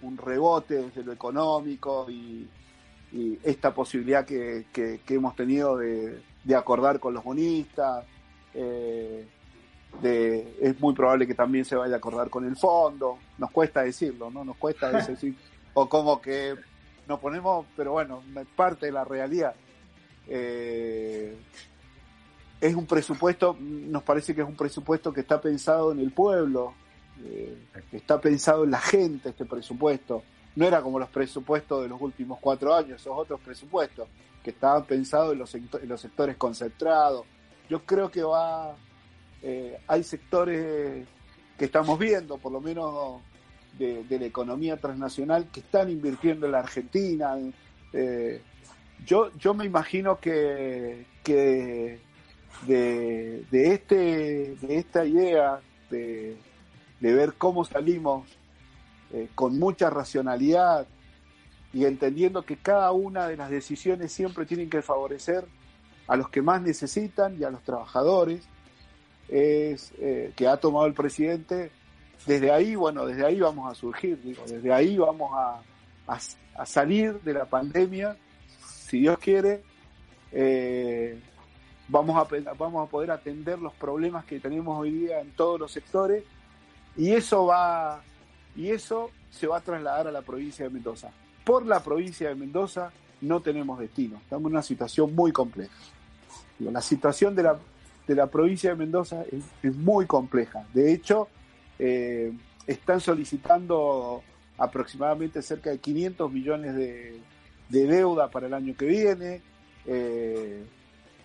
un, 0.00 0.16
rebote 0.16 0.82
desde 0.82 1.04
lo 1.04 1.12
económico 1.12 2.10
y, 2.10 2.48
esta 3.42 3.72
posibilidad 3.72 4.26
que, 4.26 4.66
hemos 5.08 5.34
tenido 5.34 5.78
de, 5.78 6.20
acordar 6.54 6.98
con 6.98 7.14
los 7.14 7.24
bonistas 7.24 8.04
eh, 8.54 9.26
es 10.02 10.80
muy 10.80 10.94
probable 10.94 11.26
que 11.26 11.34
también 11.34 11.64
se 11.64 11.74
vaya 11.74 11.94
a 11.94 11.98
acordar 11.98 12.28
con 12.30 12.44
el 12.46 12.56
fondo. 12.56 13.18
Nos 13.38 13.50
cuesta 13.50 13.82
decirlo 13.82 14.30
no 14.30 14.44
nos 14.44 14.56
cuesta 14.56 14.90
decir 15.06 15.34
o 15.74 15.88
como 15.88 16.20
que 16.20 16.54
nos 17.06 17.20
ponemos 17.20 17.66
pero 17.76 17.92
bueno 17.92 18.22
parte 18.56 18.86
de 18.86 18.92
la 18.92 19.04
realidad. 19.04 19.54
Eh, 20.26 21.36
es 22.60 22.74
un 22.74 22.86
presupuesto, 22.86 23.56
nos 23.60 24.02
parece 24.02 24.34
que 24.34 24.42
es 24.42 24.48
un 24.48 24.56
presupuesto 24.56 25.12
que 25.12 25.20
está 25.20 25.40
pensado 25.40 25.92
en 25.92 26.00
el 26.00 26.10
pueblo, 26.10 26.74
eh, 27.24 27.56
está 27.92 28.20
pensado 28.20 28.64
en 28.64 28.72
la 28.72 28.80
gente 28.80 29.30
este 29.30 29.44
presupuesto. 29.44 30.22
No 30.56 30.66
era 30.66 30.82
como 30.82 30.98
los 30.98 31.08
presupuestos 31.08 31.82
de 31.82 31.88
los 31.88 32.00
últimos 32.00 32.40
cuatro 32.40 32.74
años, 32.74 33.00
esos 33.00 33.16
otros 33.16 33.40
presupuestos 33.40 34.08
que 34.48 34.52
estaban 34.52 34.84
pensados 34.84 35.34
en 35.34 35.40
los, 35.40 35.54
en 35.54 35.68
los 35.90 36.00
sectores 36.00 36.38
concentrados, 36.38 37.26
yo 37.68 37.84
creo 37.84 38.10
que 38.10 38.22
va, 38.22 38.74
eh, 39.42 39.78
hay 39.86 40.02
sectores 40.02 41.06
que 41.58 41.64
estamos 41.66 41.98
viendo, 41.98 42.38
por 42.38 42.52
lo 42.52 42.58
menos 42.58 43.20
de, 43.78 44.06
la 44.08 44.24
economía 44.24 44.78
transnacional, 44.78 45.50
que 45.52 45.60
están 45.60 45.90
invirtiendo 45.90 46.46
en 46.46 46.52
la 46.52 46.60
Argentina. 46.60 47.36
Eh, 47.92 48.40
yo, 49.04 49.30
yo 49.36 49.52
me 49.52 49.66
imagino 49.66 50.18
que, 50.18 51.04
que 51.22 52.00
de, 52.66 53.44
este, 53.52 54.56
de 54.62 54.78
esta 54.78 55.04
idea 55.04 55.60
de, 55.90 56.38
ver 57.02 57.34
cómo 57.34 57.66
salimos 57.66 58.26
eh, 59.12 59.28
con 59.34 59.58
mucha 59.58 59.90
racionalidad 59.90 60.86
y 61.72 61.84
entendiendo 61.84 62.42
que 62.42 62.56
cada 62.56 62.92
una 62.92 63.28
de 63.28 63.36
las 63.36 63.50
decisiones 63.50 64.12
siempre 64.12 64.46
tienen 64.46 64.70
que 64.70 64.82
favorecer 64.82 65.44
a 66.06 66.16
los 66.16 66.30
que 66.30 66.40
más 66.40 66.62
necesitan 66.62 67.38
y 67.38 67.44
a 67.44 67.50
los 67.50 67.62
trabajadores, 67.62 68.48
es, 69.28 69.92
eh, 69.98 70.32
que 70.34 70.48
ha 70.48 70.56
tomado 70.56 70.86
el 70.86 70.94
presidente, 70.94 71.70
desde 72.26 72.50
ahí, 72.50 72.74
bueno, 72.74 73.04
desde 73.06 73.26
ahí 73.26 73.40
vamos 73.40 73.70
a 73.70 73.74
surgir, 73.74 74.20
digo, 74.22 74.42
desde 74.46 74.72
ahí 74.72 74.96
vamos 74.96 75.30
a, 75.34 75.60
a, 76.56 76.66
salir 76.66 77.20
de 77.20 77.34
la 77.34 77.44
pandemia, 77.44 78.16
si 78.66 79.00
Dios 79.00 79.18
quiere, 79.18 79.62
eh, 80.32 81.20
vamos, 81.88 82.16
a, 82.16 82.52
vamos 82.54 82.88
a 82.88 82.90
poder 82.90 83.10
atender 83.10 83.58
los 83.58 83.74
problemas 83.74 84.24
que 84.24 84.40
tenemos 84.40 84.78
hoy 84.78 84.90
día 84.92 85.20
en 85.20 85.30
todos 85.32 85.60
los 85.60 85.70
sectores 85.70 86.24
y 86.96 87.12
eso 87.12 87.46
va 87.46 88.02
y 88.56 88.70
eso 88.70 89.10
se 89.30 89.46
va 89.46 89.58
a 89.58 89.60
trasladar 89.60 90.08
a 90.08 90.12
la 90.12 90.22
provincia 90.22 90.64
de 90.64 90.70
Mendoza. 90.70 91.10
Por 91.48 91.64
la 91.64 91.82
provincia 91.82 92.28
de 92.28 92.34
Mendoza 92.34 92.92
no 93.22 93.40
tenemos 93.40 93.78
destino, 93.78 94.18
estamos 94.18 94.50
en 94.50 94.52
una 94.52 94.62
situación 94.62 95.14
muy 95.14 95.32
compleja. 95.32 95.72
la 96.58 96.82
situación 96.82 97.34
de 97.34 97.42
la, 97.42 97.58
de 98.06 98.14
la 98.14 98.26
provincia 98.26 98.68
de 98.68 98.76
Mendoza 98.76 99.24
es, 99.62 99.74
muy 99.74 100.04
compleja. 100.04 100.66
De 100.74 100.92
hecho, 100.92 101.28
eh, 101.78 102.34
están 102.66 103.00
solicitando 103.00 104.22
aproximadamente 104.58 105.40
cerca 105.40 105.70
de 105.70 105.78
500 105.78 106.30
millones 106.30 106.74
de, 106.74 107.18
deuda 107.70 108.28
para 108.28 108.46
el 108.46 108.52
año 108.52 108.76
que 108.76 108.84
viene. 108.84 109.40
Eh, 109.86 110.66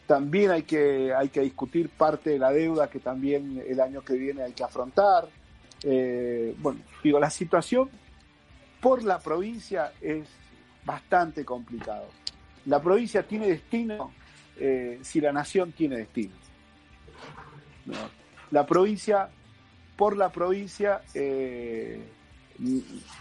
también 0.08 0.52
hay 0.52 0.64
que, 0.64 1.14
hay 1.14 1.28
que 1.28 1.42
discutir 1.42 1.90
parte 1.90 2.30
de 2.30 2.40
la 2.40 2.54
deuda 2.54 2.90
que 2.90 3.00
también 3.00 3.62
el 3.68 3.82
año 3.82 4.02
que 4.06 4.14
viene 4.14 4.44
hay 4.44 4.54
que 4.54 4.64
afrontar. 4.64 5.28
Eh, 5.84 6.56
bueno, 6.60 6.80
digo, 7.04 7.20
la 7.20 7.30
situación 7.30 7.90
por 8.84 9.02
la 9.04 9.18
provincia 9.18 9.94
es 10.00 10.28
bastante 10.86 11.44
complicado. 11.44 12.10
La 12.68 12.80
provincia 12.80 13.24
tiene 13.24 13.48
destino 13.48 14.12
si 15.02 15.20
la 15.20 15.32
nación 15.32 15.72
tiene 15.72 15.98
destino. 15.98 16.34
La 18.52 18.66
provincia, 18.66 19.30
por 19.98 20.16
la 20.16 20.30
provincia, 20.32 21.02
eh, 21.14 22.00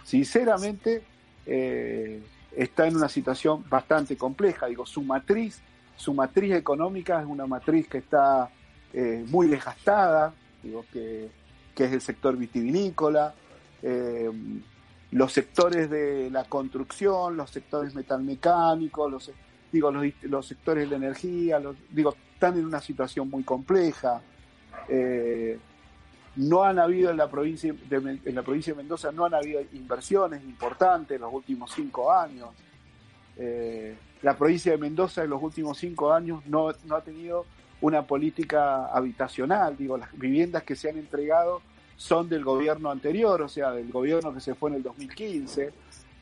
sinceramente, 0.05 1.03
eh, 1.47 2.23
está 2.55 2.87
en 2.87 2.97
una 2.97 3.09
situación 3.09 3.65
bastante 3.69 4.17
compleja. 4.17 4.67
Digo, 4.67 4.85
su 4.85 5.03
matriz, 5.03 5.63
su 5.97 6.13
matriz 6.13 6.53
económica 6.53 7.21
es 7.21 7.27
una 7.27 7.47
matriz 7.47 7.89
que 7.89 7.99
está 7.99 8.51
eh, 8.93 9.25
muy 9.29 9.47
desgastada, 9.47 10.35
digo, 10.63 10.85
que, 10.93 11.31
es 11.75 11.93
el 11.93 12.01
sector 12.01 12.37
vitivinícola, 12.37 13.35
los 15.13 15.33
sectores 15.33 15.91
de 15.91 16.31
la 16.31 16.45
construcción, 16.45 17.37
los 17.37 17.51
sectores 17.51 17.95
metalmecánicos, 17.95 19.11
los, 19.11 19.31
digo, 19.71 19.91
los, 19.91 20.47
sectores 20.47 20.85
de 20.85 20.91
la 20.91 21.07
energía, 21.07 21.59
los, 21.59 21.77
digo, 21.91 22.15
están 22.35 22.59
en 22.59 22.65
una 22.65 22.81
situación 22.81 23.29
muy 23.29 23.43
compleja. 23.43 24.21
Eh, 24.89 25.59
no 26.37 26.65
han 26.65 26.79
habido 26.79 27.11
en 27.11 27.19
la 27.19 27.31
provincia 27.31 27.75
de, 27.91 28.19
en 28.25 28.35
la 28.35 28.43
provincia 28.43 28.73
de 28.73 28.79
Mendoza 28.79 29.13
no 29.13 29.27
han 29.27 29.35
habido 29.35 29.61
inversiones 29.75 30.43
importantes 30.45 31.17
en 31.17 31.21
los 31.21 31.33
últimos 31.33 31.71
cinco 31.73 32.11
años. 32.11 32.49
Eh, 33.37 33.95
la 34.23 34.37
provincia 34.37 34.73
de 34.73 34.79
Mendoza 34.79 35.25
en 35.25 35.31
los 35.31 35.43
últimos 35.43 35.77
cinco 35.79 36.13
años 36.13 36.43
no, 36.47 36.69
ha 36.69 37.01
tenido 37.03 37.45
una 37.83 38.07
política 38.07 38.87
habitacional. 38.87 39.77
Digo, 39.77 39.99
las 39.99 40.17
viviendas 40.17 40.63
que 40.63 40.75
se 40.75 40.89
han 40.89 40.97
entregado 40.97 41.61
son 41.97 42.29
del 42.29 42.45
gobierno 42.45 42.91
anterior, 42.91 43.43
o 43.43 43.49
sea, 43.49 43.71
del 43.73 43.91
gobierno 43.91 44.33
que 44.35 44.41
se 44.41 44.55
fue 44.55 44.71
en 44.71 44.77
el 44.77 44.83
2015. 44.83 45.71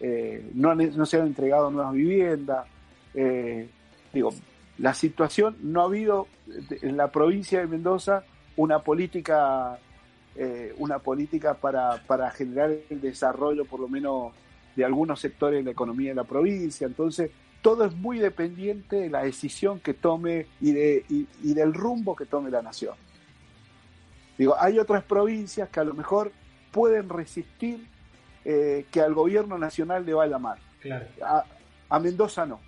Eh, 0.01 0.51
no, 0.55 0.75
no, 0.75 1.07
se 1.07 1.19
han 1.19 1.27
entregado 1.27 1.71
nuevas 1.71 1.93
viviendas. 1.93 2.67
digo, 4.13 4.33
la 4.79 4.95
situación 4.95 5.57
no 5.63 5.83
ha 5.83 5.85
habido 5.85 6.27
en 6.83 6.97
la 6.97 7.13
provincia 7.13 7.61
de 7.61 7.67
Mendoza 7.67 8.25
una 8.57 8.81
política, 8.81 9.79
eh, 10.37 10.75
una 10.79 10.99
política 10.99 11.55
para, 11.55 12.03
para 12.07 12.31
generar 12.31 12.71
el 12.89 13.01
desarrollo, 13.01 13.65
por 13.65 13.81
lo 13.81 13.89
menos, 13.89 14.33
de 14.77 14.85
algunos 14.85 15.21
sectores 15.21 15.61
de 15.61 15.65
la 15.65 15.71
economía 15.73 16.11
de 16.11 16.15
la 16.15 16.25
provincia. 16.25 16.87
Entonces, 16.87 17.31
todo 17.61 17.85
es 17.85 17.95
muy 17.95 18.19
dependiente 18.19 18.97
de 18.97 19.11
la 19.11 19.23
decisión 19.23 19.81
que 19.81 19.93
tome 19.93 20.47
y, 20.61 20.73
de, 20.73 21.05
y, 21.09 21.55
del 21.55 21.75
rumbo 21.75 22.17
que 22.17 22.25
tome 22.25 22.51
la 22.51 22.63
nación. 22.63 22.95
Digo, 24.41 24.57
hay 24.59 24.79
otras 24.79 25.05
provincias 25.05 25.69
que 25.69 25.81
a 25.81 25.85
lo 25.85 25.93
mejor 25.93 26.33
pueden 26.73 27.11
resistir 27.11 27.87
eh, 28.43 28.87
que 28.91 29.03
al 29.03 29.13
gobierno 29.13 29.59
nacional 29.59 30.07
le 30.07 30.15
vaya 30.15 30.39
mal. 30.39 30.59
Claro. 30.81 31.05
A, 31.91 31.99
Mendoza 31.99 32.47
no. 32.47 32.59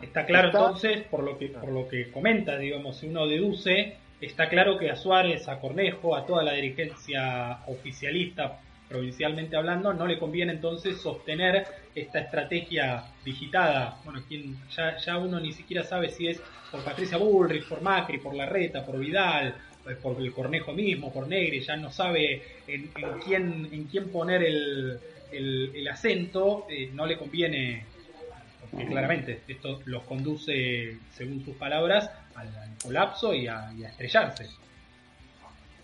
Está 0.00 0.24
claro 0.24 0.50
entonces, 0.50 1.02
por 1.10 1.24
lo 1.24 1.36
que 1.36 1.48
por 1.48 1.72
lo 1.72 1.88
que 1.88 2.12
comenta, 2.12 2.58
digamos, 2.58 2.98
si 2.98 3.08
uno 3.08 3.26
deduce, 3.26 3.96
está 4.20 4.48
claro 4.48 4.78
que 4.78 4.88
a 4.88 4.94
Suárez, 4.94 5.48
a 5.48 5.58
Cornejo, 5.58 6.14
a 6.14 6.26
toda 6.26 6.44
la 6.44 6.52
dirigencia 6.52 7.58
oficialista, 7.66 8.60
provincialmente 8.90 9.56
hablando, 9.56 9.94
no 9.94 10.06
le 10.06 10.18
conviene 10.18 10.52
entonces 10.52 11.00
sostener 11.00 11.64
esta 11.94 12.18
estrategia 12.18 13.04
digitada. 13.24 13.98
Bueno, 14.04 14.20
quien 14.28 14.58
ya, 14.76 14.98
ya 14.98 15.16
uno 15.16 15.40
ni 15.40 15.52
siquiera 15.52 15.84
sabe 15.84 16.10
si 16.10 16.26
es 16.26 16.42
por 16.70 16.82
Patricia 16.82 17.16
Bullrich, 17.16 17.66
por 17.66 17.80
Macri, 17.80 18.18
por 18.18 18.34
Larreta, 18.34 18.84
por 18.84 18.98
Vidal, 18.98 19.54
por 20.02 20.20
el 20.20 20.32
Cornejo 20.32 20.72
mismo, 20.72 21.12
por 21.12 21.26
Negri, 21.26 21.60
ya 21.60 21.76
no 21.76 21.90
sabe 21.90 22.42
en, 22.66 22.90
quién 23.24 23.68
en 23.72 23.84
quién 23.84 24.10
poner 24.10 24.42
el, 24.42 25.88
acento, 25.88 26.66
eh, 26.68 26.90
no 26.92 27.06
le 27.06 27.16
conviene 27.16 27.84
que 28.76 28.86
claramente 28.86 29.40
esto 29.48 29.80
los 29.86 30.04
conduce, 30.04 30.96
según 31.12 31.44
sus 31.44 31.56
palabras, 31.56 32.10
al, 32.34 32.48
colapso 32.82 33.34
y 33.34 33.48
a, 33.48 33.72
estrellarse. 33.72 34.48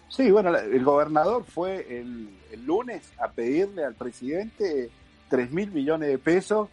Sí, 0.09 0.31
bueno, 0.31 0.57
el 0.57 0.85
gobernador 0.85 1.45
fue 1.45 1.87
el, 1.99 2.29
lunes 2.65 3.03
a 3.19 3.29
pedirle 3.29 3.85
al 3.85 3.95
presidente 3.95 4.89
3 5.29 5.51
mil 5.51 5.71
millones 5.73 6.09
de 6.09 6.19
pesos 6.19 6.69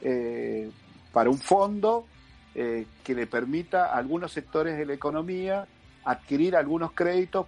eh, 0.00 0.70
para 1.12 1.28
un 1.28 1.38
fondo 1.38 2.06
eh, 2.54 2.86
que 3.04 3.14
le 3.14 3.26
permita 3.26 3.86
a 3.86 3.98
algunos 3.98 4.32
sectores 4.32 4.78
de 4.78 4.86
la 4.86 4.94
economía 4.94 5.66
adquirir 6.04 6.56
algunos 6.56 6.92
créditos 6.92 7.46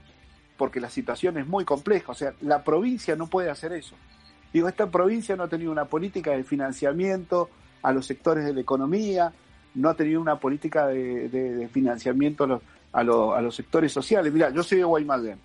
porque 0.56 0.80
la 0.80 0.90
situación 0.90 1.38
es 1.38 1.46
muy 1.46 1.64
compleja. 1.64 2.12
O 2.12 2.14
sea, 2.14 2.34
la 2.42 2.62
provincia 2.62 3.16
no 3.16 3.28
puede 3.28 3.48
hacer 3.48 3.72
eso. 3.72 3.96
Digo, 4.52 4.68
esta 4.68 4.90
provincia 4.90 5.36
no 5.36 5.44
ha 5.44 5.48
tenido 5.48 5.72
una 5.72 5.86
política 5.86 6.32
de 6.32 6.44
financiamiento 6.44 7.48
a 7.82 7.92
los 7.92 8.04
sectores 8.04 8.44
de 8.44 8.52
la 8.52 8.60
economía, 8.60 9.32
no 9.74 9.88
ha 9.88 9.94
tenido 9.94 10.20
una 10.20 10.38
política 10.38 10.88
de, 10.88 11.68
financiamiento 11.72 12.44
a 12.44 12.46
los, 12.46 12.62
sectores 13.50 13.92
sociales. 13.92 14.32
Mira, 14.32 14.50
yo 14.50 14.62
soy 14.62 14.78
de 14.78 14.84
Guaymallén. 14.84 15.38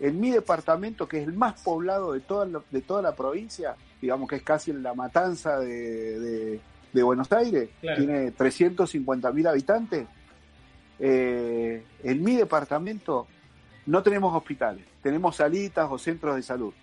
En 0.00 0.20
mi 0.20 0.30
departamento, 0.30 1.06
que 1.06 1.22
es 1.22 1.28
el 1.28 1.32
más 1.32 1.60
poblado 1.60 2.12
de 2.12 2.20
toda 2.20 2.46
la, 2.46 2.60
de 2.70 2.80
toda 2.82 3.02
la 3.02 3.14
provincia, 3.14 3.76
digamos 4.00 4.28
que 4.28 4.36
es 4.36 4.42
casi 4.42 4.72
la 4.72 4.94
matanza 4.94 5.58
de, 5.60 6.60
Buenos 6.92 7.30
Aires, 7.32 7.70
tiene 7.80 8.32
350 8.32 9.32
mil 9.32 9.46
habitantes. 9.46 10.06
Eh, 10.98 11.84
en 12.02 12.22
mi 12.22 12.36
departamento 12.36 13.26
no 13.86 14.02
tenemos 14.02 14.34
hospitales, 14.34 14.84
tenemos 15.02 15.36
salitas 15.36 15.88
o 15.90 15.98
centros 15.98 16.36
de 16.36 16.42
salud. 16.42 16.74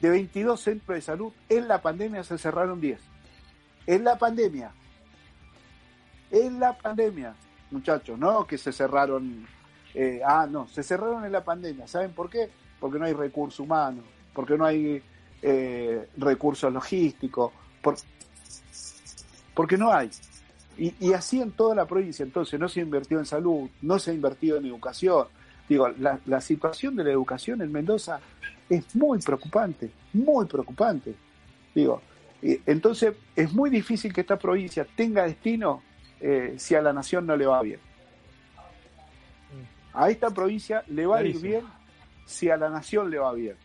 De 0.00 0.10
22 0.10 0.60
centros 0.60 0.94
de 0.94 1.02
salud, 1.02 1.32
en 1.48 1.66
la 1.66 1.82
pandemia 1.82 2.22
se 2.22 2.38
cerraron 2.38 2.80
10. 2.80 3.00
En 3.86 4.04
la 4.04 4.16
pandemia. 4.16 4.70
En 6.30 6.60
la 6.60 6.76
pandemia, 6.76 7.34
muchachos, 7.70 8.18
no 8.18 8.46
que 8.46 8.58
se 8.58 8.72
cerraron. 8.72 9.46
Eh, 9.94 10.20
ah, 10.24 10.46
no, 10.48 10.68
se 10.68 10.82
cerraron 10.82 11.24
en 11.24 11.32
la 11.32 11.44
pandemia. 11.44 11.86
¿Saben 11.86 12.12
por 12.12 12.30
qué? 12.30 12.50
Porque 12.78 12.98
no 12.98 13.04
hay 13.04 13.12
recursos 13.12 13.60
humanos, 13.60 14.04
porque 14.32 14.56
no 14.56 14.64
hay 14.64 15.02
eh, 15.42 16.08
recursos 16.16 16.72
logísticos, 16.72 17.52
porque 19.54 19.76
no 19.76 19.92
hay. 19.92 20.10
Y, 20.76 21.12
así 21.12 21.40
en 21.40 21.50
toda 21.50 21.74
la 21.74 21.86
provincia. 21.86 22.22
Entonces, 22.22 22.60
no 22.60 22.68
se 22.68 22.78
ha 22.78 22.84
invertido 22.84 23.20
en 23.20 23.26
salud, 23.26 23.68
no 23.82 23.98
se 23.98 24.12
ha 24.12 24.14
invertido 24.14 24.58
en 24.58 24.66
educación. 24.66 25.26
Digo, 25.68 25.88
la, 25.88 26.20
la 26.26 26.40
situación 26.40 26.94
de 26.94 27.04
la 27.04 27.10
educación 27.10 27.60
en 27.62 27.72
Mendoza 27.72 28.20
es 28.68 28.94
muy 28.94 29.18
preocupante, 29.18 29.90
muy 30.12 30.46
preocupante. 30.46 31.14
Digo, 31.74 32.00
entonces, 32.40 33.14
es 33.34 33.52
muy 33.52 33.70
difícil 33.70 34.12
que 34.12 34.20
esta 34.20 34.38
provincia 34.38 34.86
tenga 34.96 35.24
destino 35.24 35.82
eh, 36.20 36.54
si 36.58 36.74
a 36.74 36.82
la 36.82 36.92
nación 36.92 37.26
no 37.26 37.36
le 37.36 37.46
va 37.46 37.62
bien. 37.62 37.80
A 39.92 40.10
esta 40.10 40.30
provincia 40.30 40.84
le 40.88 41.06
va 41.06 41.18
a 41.18 41.22
ir 41.22 41.40
bien 41.40 41.64
si 42.24 42.50
a 42.50 42.56
la 42.56 42.68
nación 42.68 43.10
le 43.10 43.18
va 43.18 43.32
bien. 43.32 43.56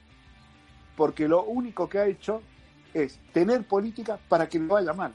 Porque 0.95 1.27
lo 1.27 1.43
único 1.43 1.89
que 1.89 1.99
ha 1.99 2.05
hecho 2.05 2.41
es 2.93 3.19
tener 3.31 3.63
política 3.65 4.17
para 4.27 4.47
que 4.47 4.59
le 4.59 4.67
vaya 4.67 4.93
mal. 4.93 5.13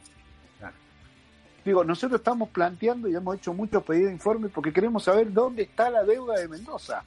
Digo, 1.65 1.85
nosotros 1.85 2.21
estamos 2.21 2.49
planteando 2.49 3.09
y 3.09 3.15
hemos 3.15 3.37
hecho 3.37 3.53
muchos 3.53 3.83
pedidos 3.83 4.09
de 4.09 4.15
informes 4.15 4.51
porque 4.55 4.73
queremos 4.73 5.05
saber 5.05 5.33
dónde 5.33 5.65
está 5.65 5.91
la 5.91 6.03
deuda 6.03 6.39
de 6.39 6.49
Mendoza. 6.49 7.03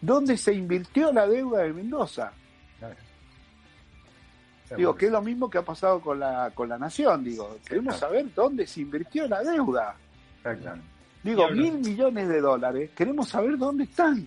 ¿Dónde 0.00 0.36
se 0.36 0.52
invirtió 0.52 1.12
la 1.12 1.26
deuda 1.26 1.62
de 1.62 1.72
Mendoza? 1.72 2.32
Digo, 4.74 4.96
que 4.96 5.06
es 5.06 5.12
lo 5.12 5.22
mismo 5.22 5.48
que 5.48 5.58
ha 5.58 5.62
pasado 5.62 6.00
con 6.00 6.18
la, 6.18 6.50
con 6.54 6.68
la 6.68 6.78
nación, 6.78 7.22
digo, 7.22 7.58
queremos 7.66 7.96
saber 7.98 8.26
dónde 8.34 8.66
se 8.66 8.80
invirtió 8.80 9.28
la 9.28 9.42
deuda. 9.42 9.94
Digo, 11.22 11.48
mil 11.50 11.74
millones 11.74 12.28
de 12.28 12.40
dólares, 12.40 12.90
queremos 12.96 13.28
saber 13.28 13.56
dónde 13.58 13.84
están. 13.84 14.26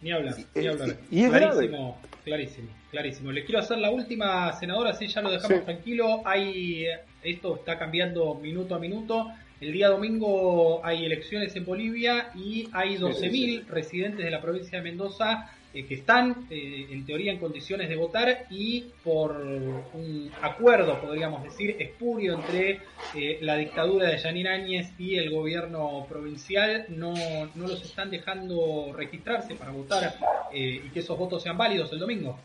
Ni 0.00 0.12
hablar, 0.12 0.36
ni 0.54 0.66
hablar. 0.66 0.96
Y, 1.10 1.28
clarísimo, 1.28 1.98
clarísimo, 2.24 2.68
clarísimo. 2.90 3.32
Le 3.32 3.44
quiero 3.44 3.60
hacer 3.60 3.78
la 3.78 3.90
última, 3.90 4.52
senadora, 4.52 4.90
así 4.90 5.06
ya 5.06 5.22
lo 5.22 5.30
dejamos 5.30 5.64
tranquilo. 5.64 6.22
Hay, 6.26 6.86
esto 7.22 7.56
está 7.56 7.78
cambiando 7.78 8.34
minuto 8.34 8.74
a 8.74 8.78
minuto. 8.78 9.32
El 9.60 9.72
día 9.72 9.88
domingo 9.88 10.84
hay 10.84 11.06
elecciones 11.06 11.56
en 11.56 11.64
Bolivia 11.64 12.30
y 12.34 12.68
hay 12.72 12.98
12.000 12.98 13.66
residentes 13.66 14.24
de 14.24 14.30
la 14.30 14.42
provincia 14.42 14.78
de 14.78 14.84
Mendoza 14.84 15.50
eh, 15.74 15.86
que 15.86 15.96
están 15.96 16.46
eh, 16.50 16.86
en 16.90 17.04
teoría 17.04 17.32
en 17.32 17.40
condiciones 17.40 17.88
de 17.88 17.96
votar 17.96 18.46
y 18.48 18.92
por 19.02 19.32
un 19.32 20.30
acuerdo, 20.40 21.00
podríamos 21.00 21.42
decir, 21.42 21.74
espurio 21.80 22.34
entre 22.34 22.80
eh, 23.12 23.38
la 23.40 23.56
dictadura 23.56 24.08
de 24.08 24.18
Yanin 24.18 24.46
Áñez 24.46 24.92
y 24.98 25.16
el 25.16 25.32
gobierno 25.32 26.06
provincial, 26.08 26.86
no, 26.90 27.12
no 27.56 27.66
los 27.66 27.82
están 27.82 28.08
dejando 28.08 28.92
registrarse 28.94 29.56
para 29.56 29.72
votar 29.72 30.14
y 30.52 30.88
que 30.90 31.00
esos 31.00 31.18
votos 31.18 31.42
sean 31.42 31.58
válidos 31.58 31.92
el 31.92 31.98
domingo. 31.98 32.38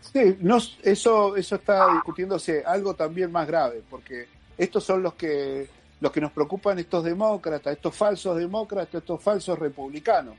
Sí, 0.00 0.38
no, 0.40 0.56
eso, 0.82 1.36
eso 1.36 1.56
está 1.56 1.92
discutiéndose 1.92 2.62
algo 2.64 2.94
también 2.94 3.30
más 3.30 3.46
grave, 3.46 3.82
porque 3.90 4.28
estos 4.56 4.82
son 4.82 5.02
los 5.02 5.12
que, 5.12 5.68
los 6.00 6.10
que 6.10 6.22
nos 6.22 6.32
preocupan, 6.32 6.78
estos 6.78 7.04
demócratas, 7.04 7.74
estos 7.74 7.94
falsos 7.94 8.38
demócratas, 8.38 8.94
estos 8.94 9.22
falsos 9.22 9.58
republicanos. 9.58 10.36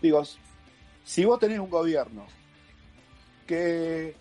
Digo, 0.00 0.22
si 1.08 1.24
vos 1.24 1.38
tenés 1.38 1.58
un 1.58 1.70
gobierno 1.70 2.26
que 3.46 4.14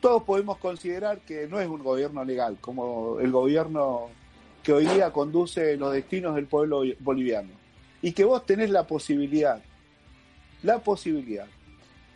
todos 0.00 0.22
podemos 0.22 0.56
considerar 0.56 1.20
que 1.20 1.46
no 1.46 1.60
es 1.60 1.68
un 1.68 1.82
gobierno 1.82 2.24
legal, 2.24 2.56
como 2.58 3.20
el 3.20 3.30
gobierno 3.30 4.08
que 4.62 4.72
hoy 4.72 4.86
día 4.86 5.12
conduce 5.12 5.76
los 5.76 5.92
destinos 5.92 6.34
del 6.34 6.46
pueblo 6.46 6.84
boliviano, 7.00 7.50
y 8.00 8.12
que 8.12 8.24
vos 8.24 8.46
tenés 8.46 8.70
la 8.70 8.86
posibilidad, 8.86 9.60
la 10.62 10.78
posibilidad 10.78 11.46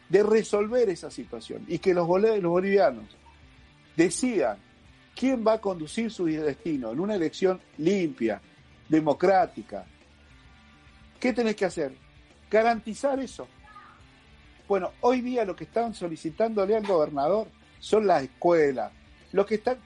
de 0.09 0.23
resolver 0.23 0.89
esa 0.89 1.11
situación 1.11 1.67
y 1.69 1.79
que 1.79 1.93
los, 1.93 2.07
bolivianos 2.07 3.05
decidan 3.95 4.57
quién 5.15 5.47
va 5.47 5.55
a 5.55 5.61
conducir 5.61 6.11
su 6.11 6.25
destino 6.25 6.91
en 6.91 7.01
una 7.01 7.17
elección 7.17 7.61
limpia, 7.77 8.41
democrática, 8.89 9.85
¿qué 11.21 11.35
tenés 11.35 11.55
que 11.55 11.67
hacer? 11.67 11.93
Garantizar 12.51 13.21
eso. 13.21 13.47
Bueno, 14.71 14.93
hoy 15.01 15.21
día 15.21 15.45
lo 15.45 15.57
que 15.57 15.65
están 15.65 15.95
solicitándole 15.95 16.77
al 16.77 16.87
gobernador 16.87 17.49
son 17.81 18.07
las 18.07 18.23
escuelas, 18.23 18.93
lo 19.33 19.45
que 19.45 19.57
están 19.57 19.79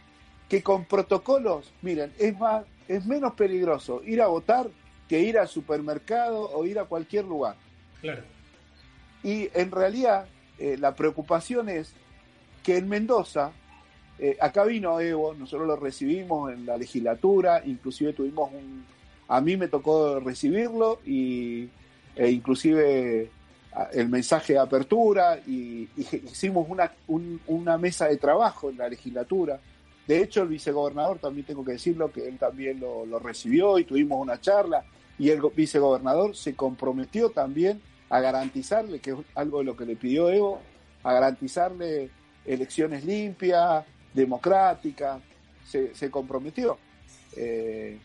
que 0.46 0.62
con 0.62 0.84
protocolos, 0.84 1.72
miren, 1.80 2.12
es 2.18 2.38
más 2.38 2.66
es 2.86 3.06
menos 3.06 3.32
peligroso 3.32 4.02
ir 4.04 4.20
a 4.20 4.26
votar 4.26 4.68
que 5.08 5.20
ir 5.20 5.38
al 5.38 5.48
supermercado 5.48 6.50
o 6.50 6.66
ir 6.66 6.78
a 6.78 6.84
cualquier 6.84 7.24
lugar. 7.24 7.56
Claro. 8.02 8.24
Y 9.22 9.48
en 9.54 9.70
realidad 9.70 10.26
eh, 10.58 10.76
la 10.78 10.94
preocupación 10.94 11.70
es 11.70 11.94
que 12.62 12.76
en 12.76 12.86
Mendoza, 12.86 13.52
eh, 14.18 14.36
acá 14.38 14.64
vino 14.64 15.00
Evo, 15.00 15.32
nosotros 15.32 15.66
lo 15.66 15.76
recibimos 15.76 16.52
en 16.52 16.66
la 16.66 16.76
legislatura, 16.76 17.62
inclusive 17.64 18.12
tuvimos 18.12 18.52
un, 18.52 18.84
a 19.28 19.40
mí 19.40 19.56
me 19.56 19.68
tocó 19.68 20.20
recibirlo 20.20 21.00
y 21.06 21.70
e 22.16 22.30
inclusive 22.30 23.30
el 23.92 24.08
mensaje 24.08 24.54
de 24.54 24.58
apertura 24.58 25.38
y, 25.46 25.88
hicimos 25.96 26.66
una, 26.68 26.92
una 27.46 27.78
mesa 27.78 28.06
de 28.08 28.16
trabajo 28.16 28.70
en 28.70 28.78
la 28.78 28.88
legislatura. 28.88 29.58
De 30.06 30.22
hecho, 30.22 30.42
el 30.42 30.48
vicegobernador, 30.48 31.18
también 31.18 31.46
tengo 31.46 31.64
que 31.64 31.72
decirlo, 31.72 32.12
que 32.12 32.28
él 32.28 32.38
también 32.38 32.80
lo, 32.80 33.18
recibió 33.18 33.78
y 33.78 33.84
tuvimos 33.84 34.20
una 34.20 34.40
charla 34.40 34.84
y 35.18 35.30
el 35.30 35.40
vicegobernador 35.54 36.36
se 36.36 36.54
comprometió 36.54 37.30
también 37.30 37.80
a 38.10 38.20
garantizarle, 38.20 39.00
que 39.00 39.12
es 39.12 39.16
algo 39.34 39.58
de 39.58 39.64
lo 39.64 39.76
que 39.76 39.86
le 39.86 39.96
pidió 39.96 40.28
Evo, 40.28 40.60
a 41.02 41.12
garantizarle 41.12 42.10
elecciones 42.44 43.04
limpias, 43.04 43.84
democráticas, 44.12 45.20
se, 45.64 46.10
comprometió. 46.10 46.76
Eh, 47.36 47.98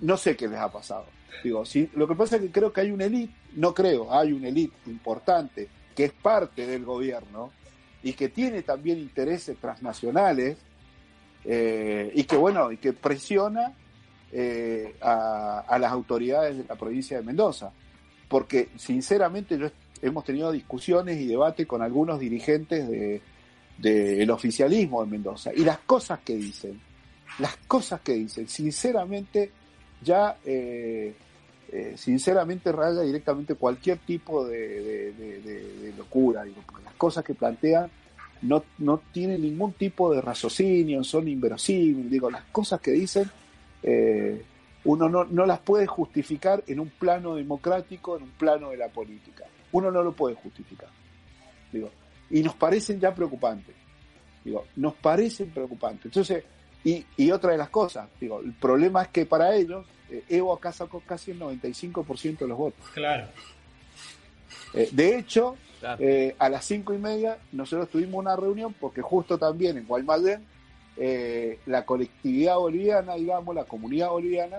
no 0.00 0.16
sé 0.16 0.36
qué 0.36 0.48
les 0.48 0.58
ha 0.58 0.72
pasado. 0.72 1.06
Digo, 1.42 1.64
sí, 1.64 1.90
lo 1.94 2.08
que 2.08 2.14
pasa 2.14 2.36
es 2.36 2.42
que 2.42 2.50
creo 2.50 2.72
que 2.72 2.80
hay 2.80 2.90
una 2.90 3.04
élite, 3.04 3.34
no 3.56 3.74
creo, 3.74 4.12
hay 4.12 4.32
una 4.32 4.48
élite 4.48 4.74
importante 4.86 5.68
que 5.94 6.04
es 6.04 6.12
parte 6.12 6.66
del 6.66 6.84
gobierno 6.84 7.50
y 8.02 8.12
que 8.12 8.28
tiene 8.28 8.62
también 8.62 8.98
intereses 8.98 9.56
transnacionales 9.58 10.58
eh, 11.44 12.10
y 12.14 12.24
que 12.24 12.36
bueno, 12.36 12.72
y 12.72 12.78
que 12.78 12.92
presiona 12.92 13.72
eh, 14.32 14.96
a, 15.00 15.78
las 15.78 15.92
autoridades 15.92 16.56
de 16.56 16.64
la 16.64 16.74
provincia 16.74 17.18
de 17.18 17.22
Mendoza. 17.22 17.72
Porque 18.28 18.70
sinceramente 18.76 19.58
hemos 20.02 20.24
tenido 20.24 20.50
discusiones 20.50 21.20
y 21.20 21.26
debates 21.26 21.66
con 21.66 21.82
algunos 21.82 22.18
dirigentes 22.18 22.88
del 22.88 23.22
de, 23.78 24.32
oficialismo 24.32 25.02
en 25.04 25.10
Mendoza 25.10 25.52
y 25.54 25.64
las 25.64 25.78
cosas 25.78 26.20
que 26.24 26.36
dicen, 26.36 26.80
las 27.38 27.56
cosas 27.68 28.00
que 28.00 28.14
dicen, 28.14 28.48
sinceramente 28.48 29.52
ya 30.02 30.36
eh, 30.44 31.14
eh, 31.76 31.94
sinceramente 31.96 32.70
raya 32.70 33.00
directamente 33.00 33.56
cualquier 33.56 33.98
tipo 33.98 34.46
de, 34.46 35.92
locura, 35.98 36.44
digo, 36.44 36.62
porque 36.64 36.84
las 36.84 36.94
cosas 36.94 37.24
que 37.24 37.34
plantean 37.34 37.90
no, 38.42 38.62
no 38.78 39.00
tienen 39.10 39.42
ningún 39.42 39.72
tipo 39.72 40.14
de 40.14 40.20
raciocinio, 40.20 41.02
son 41.02 41.26
inverosímiles, 41.26 42.12
digo, 42.12 42.30
las 42.30 42.44
cosas 42.44 42.80
que 42.80 42.92
dicen 42.92 43.28
eh, 43.82 44.40
uno 44.84 45.08
no, 45.08 45.24
no 45.24 45.46
las 45.46 45.58
puede 45.58 45.88
justificar 45.88 46.62
en 46.68 46.78
un 46.78 46.90
plano 46.90 47.34
democrático, 47.34 48.18
en 48.18 48.22
un 48.22 48.30
plano 48.30 48.70
de 48.70 48.76
la 48.76 48.86
política. 48.86 49.44
Uno 49.72 49.90
no 49.90 50.04
lo 50.04 50.12
puede 50.12 50.36
justificar. 50.36 50.90
Digo, 51.72 51.90
y 52.30 52.44
nos 52.44 52.54
parecen 52.54 53.00
ya 53.00 53.12
preocupantes. 53.12 53.74
Digo, 54.44 54.64
nos 54.76 54.94
parecen 54.94 55.50
preocupantes. 55.50 56.04
Entonces, 56.04 56.44
y, 56.84 57.04
y 57.16 57.32
otra 57.32 57.50
de 57.50 57.58
las 57.58 57.70
cosas, 57.70 58.08
digo, 58.20 58.38
el 58.38 58.52
problema 58.52 59.02
es 59.02 59.08
que 59.08 59.26
para 59.26 59.56
ellos 59.56 59.84
Evo 60.28 60.52
acá 60.52 60.72
sacó 60.72 61.00
casi 61.00 61.30
el 61.30 61.40
95% 61.40 62.38
de 62.38 62.48
los 62.48 62.58
votos. 62.58 62.86
Claro. 62.92 63.26
Eh, 64.74 64.88
de 64.92 65.18
hecho, 65.18 65.56
eh, 65.98 66.34
a 66.38 66.48
las 66.48 66.64
cinco 66.64 66.94
y 66.94 66.98
media 66.98 67.38
nosotros 67.52 67.88
tuvimos 67.88 68.14
una 68.14 68.36
reunión 68.36 68.74
porque 68.78 69.02
justo 69.02 69.38
también 69.38 69.78
en 69.78 69.86
Guaymallén 69.86 70.44
la 71.66 71.84
colectividad 71.84 72.56
boliviana, 72.56 73.14
digamos, 73.14 73.54
la 73.54 73.64
comunidad 73.64 74.10
boliviana, 74.10 74.58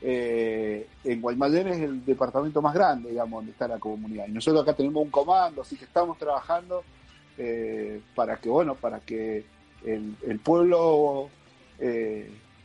en 0.00 1.20
Guaymallén 1.20 1.68
es 1.68 1.80
el 1.80 2.04
departamento 2.04 2.62
más 2.62 2.72
grande, 2.74 3.10
digamos, 3.10 3.38
donde 3.38 3.52
está 3.52 3.68
la 3.68 3.78
comunidad. 3.78 4.26
Y 4.26 4.32
nosotros 4.32 4.62
acá 4.62 4.74
tenemos 4.74 5.02
un 5.02 5.10
comando, 5.10 5.62
así 5.62 5.76
que 5.76 5.84
estamos 5.84 6.16
trabajando 6.16 6.82
para 8.14 8.38
que, 8.38 8.48
bueno, 8.48 8.74
para 8.74 9.00
que 9.00 9.44
el, 9.84 10.16
el 10.26 10.38
pueblo 10.38 11.28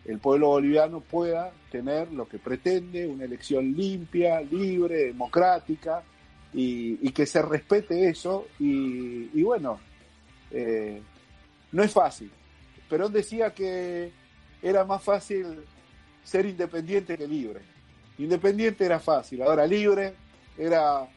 el 0.05 0.19
pueblo 0.19 0.47
boliviano 0.47 1.01
pueda 1.01 1.51
tener 1.69 2.11
lo 2.11 2.27
que 2.27 2.39
pretende, 2.39 3.05
una 3.05 3.26
elección 3.26 3.73
limpia, 3.73 4.41
libre, 4.41 5.05
democrática, 5.05 6.03
y, 6.53 7.09
que 7.11 7.26
se 7.26 7.41
respete 7.41 8.09
eso. 8.09 8.47
Y, 8.59 9.41
bueno, 9.43 9.80
eh, 10.49 11.01
no 11.71 11.84
es 11.84 11.91
fácil. 11.91 12.32
pero 12.89 13.07
decía 13.09 13.53
que 13.53 14.11
era 14.61 14.84
más 14.84 15.01
fácil 15.03 15.63
ser 16.23 16.45
independiente 16.45 17.17
que 17.17 17.28
libre. 17.28 17.61
Independiente 18.17 18.86
era 18.86 18.99
fácil, 18.99 19.41
ahora 19.41 19.65
libre 19.65 20.13
era... 20.57 21.07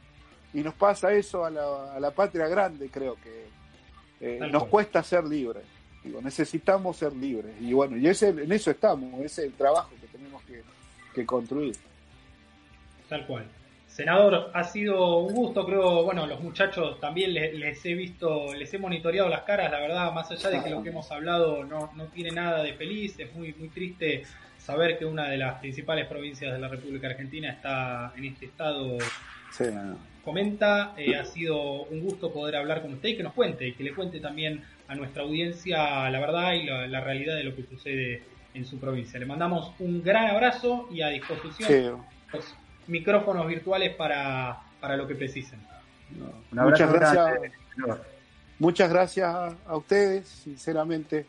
Y 0.53 0.63
nos 0.63 0.75
pasa 0.75 1.13
eso 1.13 1.45
a 1.45 1.51
la, 1.51 2.11
patria 2.13 2.47
grande, 2.47 2.89
creo 2.89 3.17
que 3.17 3.47
eh, 4.21 4.39
nos 4.53 4.67
cuesta 4.67 5.03
ser 5.03 5.25
libres 5.25 5.65
necesitamos 6.05 6.97
ser 6.97 7.15
libres. 7.15 7.53
Y 7.61 7.73
bueno, 7.73 7.97
y 7.97 8.07
ese, 8.07 8.29
en 8.29 8.53
eso 8.53 8.71
estamos, 8.71 9.13
ese 9.21 9.43
es 9.43 9.49
el 9.49 9.53
trabajo 9.55 9.91
que 10.01 10.07
tenemos 10.07 10.43
que, 10.45 11.25
construir. 11.25 11.77
Tal 13.09 13.27
cual. 13.27 13.47
Senador, 13.87 14.51
ha 14.53 14.65
sido 14.65 15.19
un 15.19 15.33
gusto, 15.33 15.65
creo, 15.65 16.03
bueno, 16.03 16.27
los 16.27 16.41
muchachos 16.41 16.99
también 16.99 17.33
les, 17.33 17.85
he 17.87 17.95
visto, 17.95 18.53
les 18.53 18.75
he 18.75 18.79
monitoreado 18.79 19.29
las 19.29 19.43
caras, 19.43 19.71
la 19.71 19.79
verdad, 19.79 20.13
más 20.13 20.29
allá 20.33 20.51
de 20.51 20.65
que 20.65 20.71
lo 20.71 20.83
que 20.83 20.89
hemos 20.89 21.09
hablado 21.13 21.63
no, 21.63 21.93
no 21.95 22.07
tiene 22.07 22.33
nada 22.33 22.65
de 22.65 22.73
feliz, 22.73 23.15
es 23.21 23.33
muy, 23.33 23.55
muy 23.55 23.69
triste 23.69 24.25
saber 24.59 24.99
que 24.99 25.05
una 25.05 25.29
de 25.29 25.37
las 25.37 25.61
principales 25.61 26.07
provincias 26.07 26.53
de 26.53 26.59
la 26.59 26.69
República 26.69 27.09
Argentina 27.09 27.51
está 27.51 28.13
en 28.17 28.25
este 28.25 28.47
estado. 28.47 28.99
Comenta, 30.25 30.95
eh, 30.97 31.17
ha 31.17 31.25
sido 31.27 31.83
un 31.83 32.01
gusto 32.01 32.33
poder 32.33 32.57
hablar 32.57 32.81
con 32.81 32.95
usted 32.95 33.11
y 33.11 33.17
que 33.17 33.23
nos 33.23 33.35
cuente, 33.35 33.69
y 33.69 33.75
que 33.75 33.85
le 33.85 33.95
cuente 33.95 34.21
también 34.21 34.65
a 34.89 34.95
nuestra 34.95 35.23
audiencia 35.23 36.11
la 36.11 36.21
verdad 36.21 36.53
y 36.53 36.65
la, 36.65 37.01
realidad 37.01 37.37
de 37.37 37.45
lo 37.45 37.55
que 37.55 37.65
sucede 37.65 38.23
en 38.55 38.65
su 38.65 38.79
provincia. 38.79 39.19
Le 39.19 39.27
mandamos 39.27 39.73
un 39.79 40.03
gran 40.03 40.27
abrazo 40.27 40.89
y 40.91 41.03
a 41.03 41.09
disposición 41.09 42.05
micrófonos 42.87 43.47
virtuales 43.47 43.95
para, 43.95 44.61
para 44.81 44.97
lo 44.97 45.07
que 45.07 45.15
precisen. 45.15 45.61
muchas 46.51 46.93
gracias. 46.93 47.53
muchas 48.59 48.91
gracias 48.91 49.55
a, 49.67 49.77
ustedes, 49.77 50.29
sinceramente. 50.29 51.27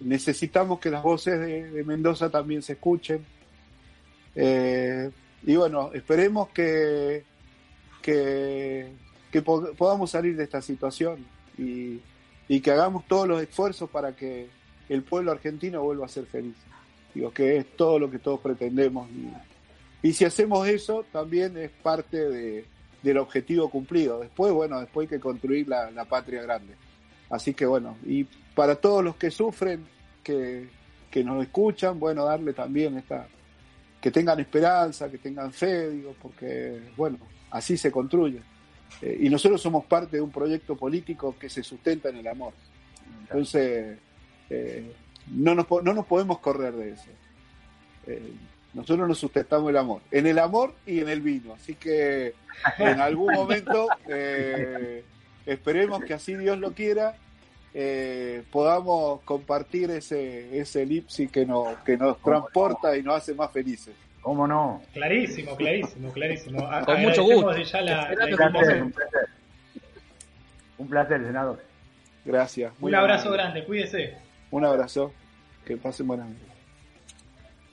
Necesitamos 0.00 0.78
que 0.78 0.90
las 0.90 1.02
voces 1.02 1.40
de, 1.40 1.84
Mendoza 1.84 2.30
también 2.30 2.62
se 2.62 2.74
escuchen. 2.74 3.24
Eh, 4.34 5.10
y 5.44 5.56
bueno, 5.56 5.90
esperemos 5.92 6.48
que, 6.50 7.24
que, 8.02 8.92
podamos 9.42 10.10
salir 10.10 10.36
de 10.36 10.44
esta 10.44 10.62
situación 10.62 11.24
y, 11.56 12.00
y, 12.48 12.60
que 12.60 12.70
hagamos 12.70 13.06
todos 13.06 13.28
los 13.28 13.42
esfuerzos 13.42 13.90
para 13.90 14.14
que 14.16 14.48
el 14.88 15.02
pueblo 15.02 15.32
argentino 15.32 15.82
vuelva 15.82 16.06
a 16.06 16.08
ser 16.08 16.26
feliz. 16.26 16.56
Digo, 17.14 17.30
que 17.30 17.56
es 17.58 17.76
todo 17.76 17.98
lo 17.98 18.10
que 18.10 18.18
todos 18.18 18.40
pretendemos. 18.40 19.08
Y, 19.10 20.08
y 20.08 20.12
si 20.12 20.24
hacemos 20.24 20.66
eso, 20.66 21.04
también 21.12 21.56
es 21.56 21.70
parte 21.70 22.28
de, 22.28 22.64
del 23.02 23.18
objetivo 23.18 23.68
cumplido. 23.70 24.20
Después, 24.20 24.52
bueno, 24.52 24.80
después 24.80 25.06
hay 25.06 25.16
que 25.16 25.20
construir 25.20 25.68
la, 25.68 26.04
patria 26.04 26.42
grande. 26.42 26.74
Así 27.30 27.54
que 27.54 27.66
bueno, 27.66 27.96
y 28.06 28.24
para 28.54 28.76
todos 28.76 29.04
los 29.04 29.16
que 29.16 29.30
sufren, 29.30 29.84
que, 30.22 30.68
que 31.10 31.24
nos 31.24 31.42
escuchan, 31.42 31.98
bueno, 31.98 32.24
darle 32.24 32.52
también 32.52 32.96
esta, 32.96 33.26
que 34.00 34.10
tengan 34.10 34.40
esperanza, 34.40 35.10
que 35.10 35.18
tengan 35.18 35.52
fe, 35.52 35.90
digo, 35.90 36.14
porque, 36.20 36.80
bueno, 36.96 37.18
así 37.50 37.76
se 37.76 37.90
construye. 37.90 38.40
Eh, 39.02 39.18
y 39.22 39.28
nosotros 39.28 39.60
somos 39.60 39.84
parte 39.84 40.16
de 40.16 40.22
un 40.22 40.30
proyecto 40.30 40.76
político 40.76 41.36
que 41.38 41.48
se 41.48 41.62
sustenta 41.62 42.08
en 42.08 42.16
el 42.16 42.26
amor. 42.26 42.52
Entonces, 43.22 43.98
eh, 44.50 44.92
no, 45.28 45.54
nos, 45.54 45.66
no 45.82 45.92
nos 45.92 46.06
podemos 46.06 46.38
correr 46.38 46.74
de 46.74 46.90
eso. 46.90 47.10
Eh, 48.06 48.32
nosotros 48.74 49.08
nos 49.08 49.18
sustentamos 49.18 49.70
el 49.70 49.76
amor, 49.76 50.02
en 50.10 50.26
el 50.26 50.38
amor 50.38 50.74
y 50.86 51.00
en 51.00 51.08
el 51.08 51.20
vino. 51.20 51.54
Así 51.54 51.74
que 51.74 52.34
en 52.78 53.00
algún 53.00 53.32
momento, 53.34 53.88
eh, 54.08 55.04
esperemos 55.46 56.02
que 56.04 56.14
así 56.14 56.34
Dios 56.34 56.58
lo 56.58 56.72
quiera, 56.72 57.16
podamos 58.50 59.20
compartir 59.22 59.90
ese, 59.90 60.58
ese 60.58 60.82
elipsis 60.82 61.30
que 61.30 61.46
nos, 61.46 61.78
que 61.78 61.96
nos 61.96 62.20
transporta 62.20 62.96
y 62.96 63.02
nos 63.02 63.16
hace 63.16 63.34
más 63.34 63.50
felices. 63.52 63.94
¿Cómo 64.28 64.46
no? 64.46 64.82
Clarísimo, 64.92 65.56
clarísimo, 65.56 66.12
clarísimo. 66.12 66.68
Con 66.84 67.00
mucho 67.00 67.22
gusto. 67.22 67.46
un, 67.46 67.54
placer, 67.54 68.82
un, 70.76 70.86
placer. 70.86 71.24
senador. 71.24 71.64
Gracias. 72.26 72.74
un 72.78 72.94
abrazo 72.94 73.32
grande, 73.32 73.64
cuídese. 73.64 74.18
Un 74.50 74.66
abrazo. 74.66 75.14
Que 75.64 75.78
pasen 75.78 76.08
buenas 76.08 76.28
noches. 76.28 76.47